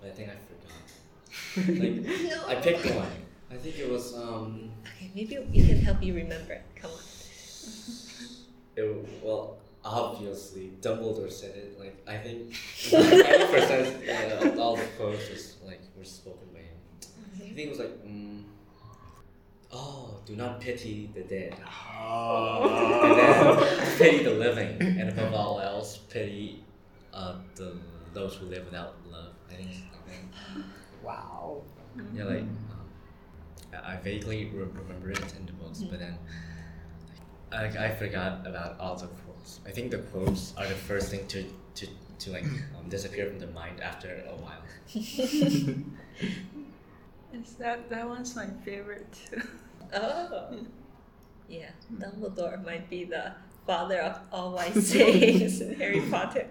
but 0.01 0.09
I 0.09 0.11
think 0.11 0.30
I 0.30 0.36
forgot. 0.36 1.80
like 1.80 2.30
No. 2.30 2.47
I 2.47 2.55
picked 2.55 2.86
one. 2.95 3.07
I 3.51 3.55
think 3.55 3.80
it 3.80 3.89
was 3.89 4.13
um. 4.16 4.72
Okay, 4.95 5.11
maybe 5.16 5.38
we 5.51 5.66
can 5.66 5.78
help 5.78 6.01
you 6.03 6.13
remember. 6.16 6.61
Come 6.76 6.91
on. 6.91 6.97
It, 8.78 9.07
well, 9.24 9.57
obviously 9.86 10.74
Dumbledore 10.82 11.32
said 11.32 11.55
it. 11.55 11.80
Like 11.80 11.95
I 12.05 12.18
think 12.18 12.53
ninety 12.91 13.45
percent 13.45 14.43
of 14.43 14.59
all 14.59 14.76
the 14.76 14.84
quotes 14.97 15.30
was 15.30 15.55
like 15.66 15.80
were 15.97 16.03
spoken 16.03 16.49
by 16.51 16.59
him. 16.59 16.76
I 17.36 17.53
think 17.55 17.57
it 17.59 17.70
was 17.70 17.80
like, 17.80 18.05
mm, 18.05 18.43
oh, 19.76 20.19
do 20.26 20.36
not 20.36 20.59
pity 20.61 21.09
the 21.13 21.21
dead, 21.21 21.55
Oh. 22.01 22.63
and 23.03 23.17
then 23.19 23.97
pity 23.97 24.23
the 24.23 24.32
living, 24.32 24.82
and 24.99 25.09
above 25.09 25.34
all 25.34 25.59
else, 25.59 25.97
pity 25.97 26.63
uh, 27.13 27.36
the 27.55 27.78
those 28.13 28.36
who 28.36 28.45
live 28.45 28.63
without 28.65 28.95
love. 29.11 29.34
I 29.51 29.55
think 29.55 29.69
it's 29.71 29.80
like 29.82 30.05
that. 30.07 30.63
Wow. 31.03 31.61
Yeah, 32.13 32.23
like 32.26 32.39
um, 32.41 32.88
I 33.73 33.93
I 33.93 33.95
vaguely 33.97 34.45
remember 34.53 35.11
it 35.11 35.34
in 35.38 35.45
the 35.45 35.53
books, 35.53 35.82
but 35.84 35.99
then 35.99 36.17
I, 37.51 37.65
I 37.88 37.89
forgot 37.95 38.45
about 38.47 38.80
all 38.80 38.95
the 38.95 39.07
quotes. 39.07 39.59
I 39.67 39.71
think 39.71 39.91
the 39.91 39.99
quotes 39.99 40.53
are 40.57 40.67
the 40.67 40.76
first 40.76 41.09
thing 41.11 41.28
to 41.28 41.43
to, 41.76 41.88
to 42.19 42.32
like 42.32 42.43
um, 42.78 42.89
disappear 42.89 43.28
from 43.30 43.39
the 43.39 43.47
mind 43.47 43.82
after 43.82 44.09
a 44.28 44.36
while. 44.36 44.63
is 47.34 47.53
that 47.59 47.89
that 47.89 48.07
one's 48.07 48.36
my 48.36 48.47
favorite 48.63 49.07
too. 49.13 49.41
Oh. 49.93 50.57
Yeah, 51.47 51.69
Dumbledore 51.93 52.63
might 52.65 52.89
be 52.89 53.05
the 53.05 53.33
father 53.67 53.99
of 54.01 54.19
all 54.31 54.53
wise 54.53 54.88
sayings 54.91 55.61
in 55.61 55.75
Harry 55.75 56.01
Potter. 56.09 56.47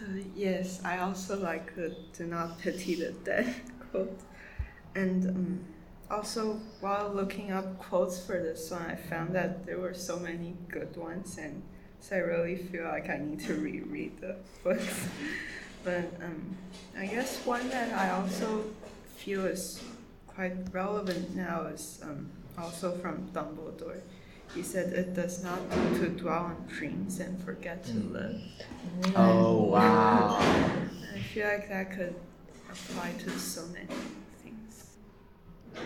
Uh, 0.00 0.22
yes, 0.34 0.80
I 0.84 0.98
also 0.98 1.38
like 1.38 1.74
the 1.74 1.96
"do 2.16 2.26
not 2.26 2.58
pity 2.60 2.94
the 2.96 3.12
dead" 3.12 3.54
quote, 3.90 4.20
and 4.94 5.26
um, 5.26 5.60
also 6.10 6.60
while 6.80 7.10
looking 7.12 7.50
up 7.50 7.78
quotes 7.78 8.24
for 8.24 8.40
this 8.40 8.70
one, 8.70 8.82
I 8.82 8.94
found 8.94 9.34
that 9.34 9.66
there 9.66 9.78
were 9.78 9.94
so 9.94 10.18
many 10.18 10.54
good 10.68 10.96
ones, 10.96 11.38
and 11.38 11.62
so 12.00 12.16
I 12.16 12.20
really 12.20 12.56
feel 12.56 12.84
like 12.84 13.08
I 13.08 13.16
need 13.16 13.40
to 13.40 13.54
reread 13.54 14.20
the 14.20 14.36
books. 14.62 15.08
but 15.84 16.04
um, 16.22 16.56
I 16.96 17.06
guess 17.06 17.44
one 17.44 17.68
that 17.70 17.92
I 17.92 18.10
also 18.10 18.64
feel 19.16 19.46
is 19.46 19.82
quite 20.38 20.54
relevant 20.72 21.34
now 21.34 21.62
is 21.62 21.98
um, 22.04 22.30
also 22.56 22.92
from 22.98 23.28
Dumbledore. 23.32 24.00
He 24.54 24.62
said 24.62 24.92
it 24.92 25.12
does 25.12 25.42
not 25.42 25.58
do 25.68 25.98
to 25.98 26.08
dwell 26.10 26.44
on 26.44 26.64
dreams 26.68 27.18
and 27.18 27.42
forget 27.42 27.82
to 27.86 27.92
Mm. 27.92 28.12
live. 28.12 28.40
Oh 29.16 29.64
wow. 29.64 30.38
I 31.16 31.18
feel 31.34 31.48
like 31.48 31.68
that 31.68 31.90
could 31.90 32.14
apply 32.70 33.14
to 33.24 33.30
so 33.36 33.66
many 33.66 33.88
things. 34.44 34.94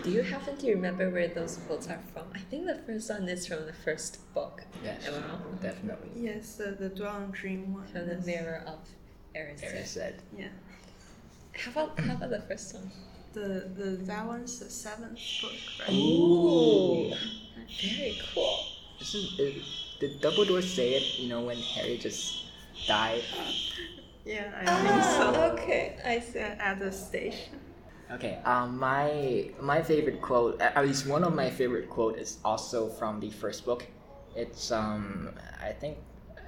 Do 0.05 0.11
you 0.11 0.21
happen 0.23 0.55
to 0.59 0.71
remember 0.71 1.09
where 1.09 1.29
those 1.29 1.57
quotes 1.67 1.89
are 1.89 2.03
from? 2.13 2.27
I 2.35 2.41
think 2.51 2.67
the 2.67 2.79
first 2.87 3.09
one 3.09 3.27
is 3.31 3.47
from 3.47 3.65
the 3.65 3.73
first 3.73 4.13
book. 4.35 4.65
Yes. 4.85 5.09
Am 5.09 5.15
I 5.15 5.27
wrong? 5.29 5.59
Definitely. 5.63 6.11
Yes, 6.15 6.57
the, 6.57 6.73
the 6.73 6.91
dwell 6.91 7.17
on 7.25 7.31
dream 7.31 7.73
one. 7.73 7.87
From 7.87 8.07
the 8.07 8.19
Mirror 8.31 8.65
of 8.67 8.81
Erised. 9.35 9.65
Eris 9.65 9.91
said. 9.93 10.17
Yeah. 10.37 10.49
How 11.57 11.71
about 11.73 11.99
how 12.01 12.15
about 12.17 12.31
the 12.31 12.43
first 12.43 12.75
one? 12.75 12.91
The, 13.33 13.71
the 13.75 13.97
that 14.05 14.27
one's 14.27 14.59
the 14.59 14.69
seventh 14.69 15.19
book, 15.41 15.53
right? 15.81 15.91
Ooh, 15.95 17.13
very 17.81 18.19
cool. 18.35 18.59
This 18.99 19.15
is, 19.15 19.39
it, 19.39 19.63
did 20.01 20.21
Dumbledore 20.21 20.63
say 20.63 20.95
it? 20.95 21.19
You 21.19 21.29
know 21.29 21.41
when 21.43 21.57
Harry 21.59 21.99
just 21.99 22.45
died. 22.87 23.23
Yeah, 24.25 24.53
I 24.57 24.65
Ah, 24.69 24.79
think 24.79 25.35
so. 25.35 25.53
okay, 25.55 25.97
I 26.07 26.21
see. 26.21 26.39
At 26.39 26.61
at 26.61 26.79
the 26.79 26.93
station. 26.93 27.59
Okay. 28.13 28.39
Um, 28.45 28.79
my 28.79 29.51
my 29.61 29.83
favorite 29.83 30.23
quote, 30.23 30.61
at 30.61 30.77
at 30.77 30.87
least 30.87 31.09
one 31.09 31.25
of 31.25 31.35
my 31.35 31.51
favorite 31.51 31.91
quote, 31.91 32.17
is 32.19 32.39
also 32.45 32.89
from 32.89 33.19
the 33.19 33.31
first 33.31 33.65
book. 33.65 33.85
It's 34.37 34.71
um, 34.71 35.31
I 35.61 35.73
think 35.73 35.99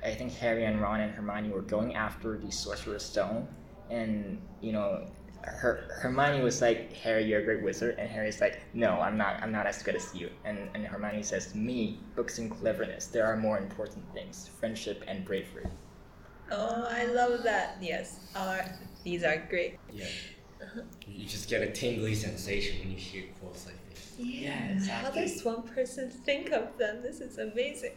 I 0.05 0.14
think 0.14 0.35
Harry 0.35 0.66
and 0.66 0.80
Ron 0.80 1.01
and 1.01 1.11
Hermione 1.12 1.49
were 1.51 1.62
going 1.66 1.97
after 1.97 2.39
the 2.39 2.53
Sorcerer's 2.53 3.03
Stone, 3.03 3.49
and 3.91 4.39
you 4.61 4.70
know, 4.70 5.11
her 5.47 5.84
Hermione 6.01 6.42
was 6.42 6.61
like, 6.61 6.92
"Harry, 6.92 7.24
you're 7.24 7.40
a 7.40 7.45
great 7.45 7.62
wizard," 7.62 7.97
and 7.99 8.09
Harry's 8.09 8.40
like, 8.40 8.61
"No, 8.74 9.01
I'm 9.01 9.16
not. 9.16 9.42
I'm 9.42 9.53
not 9.53 9.66
as 9.66 9.82
good 9.82 9.97
as 9.97 10.14
you." 10.14 10.30
And 10.45 10.68
and 10.74 10.86
Hermione 10.86 11.22
says, 11.22 11.55
"Me, 11.55 12.01
books 12.16 12.38
and 12.38 12.51
cleverness. 12.51 13.07
There 13.07 13.26
are 13.26 13.36
more 13.36 13.59
important 13.59 14.05
things: 14.12 14.49
friendship 14.61 15.03
and 15.07 15.24
bravery." 15.24 15.66
Oh, 16.51 16.86
I 16.90 17.07
love 17.07 17.42
that. 17.45 17.78
Yes, 17.80 18.20
are 18.34 18.64
these 19.03 19.24
are 19.24 19.38
great. 19.49 19.78
Yeah. 19.92 20.07
You 21.07 21.24
you 21.24 21.26
just 21.26 21.49
get 21.49 21.62
a 21.62 21.70
tingly 21.70 22.14
sensation 22.14 22.78
when 22.80 22.90
you 22.90 22.97
hear 22.97 23.24
quotes 23.40 23.66
like 23.66 23.76
this. 23.90 24.14
Yeah, 24.18 24.68
exactly. 24.68 25.20
How 25.20 25.26
does 25.26 25.45
one 25.45 25.62
person 25.62 26.11
think 26.11 26.51
of 26.53 26.78
them? 26.78 27.03
This 27.03 27.20
is 27.20 27.38
amazing. 27.38 27.92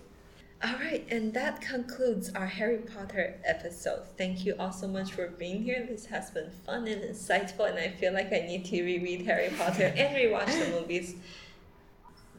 All 0.63 0.73
right, 0.73 1.05
and 1.11 1.33
that 1.35 1.61
concludes 1.61 2.31
our 2.33 2.47
Harry 2.47 2.79
Potter 2.79 3.39
episode. 3.45 4.01
Thank 4.17 4.43
you 4.43 4.55
all 4.57 4.71
so 4.71 4.87
much 4.87 5.11
for 5.11 5.27
being 5.27 5.61
here. 5.61 5.85
This 5.87 6.07
has 6.07 6.31
been 6.31 6.49
fun 6.65 6.87
and 6.87 7.03
insightful, 7.03 7.69
and 7.69 7.77
I 7.77 7.89
feel 7.89 8.11
like 8.11 8.33
I 8.33 8.39
need 8.39 8.65
to 8.65 8.81
reread 8.81 9.23
Harry 9.27 9.49
Potter 9.55 9.93
and 9.95 10.15
rewatch 10.15 10.47
the 10.47 10.71
movies. 10.71 11.15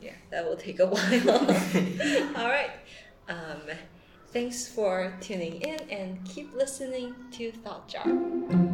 Yeah, 0.03 0.15
that 0.31 0.45
will 0.45 0.57
take 0.57 0.81
a 0.81 0.87
while. 0.87 1.31
all 2.37 2.49
right. 2.49 2.71
Um, 3.29 3.63
thanks 4.33 4.67
for 4.67 5.15
tuning 5.21 5.61
in 5.63 5.79
and 5.89 6.25
keep 6.25 6.53
listening 6.55 7.15
to 7.33 7.53
Thought 7.53 7.87
Jar. 7.87 8.68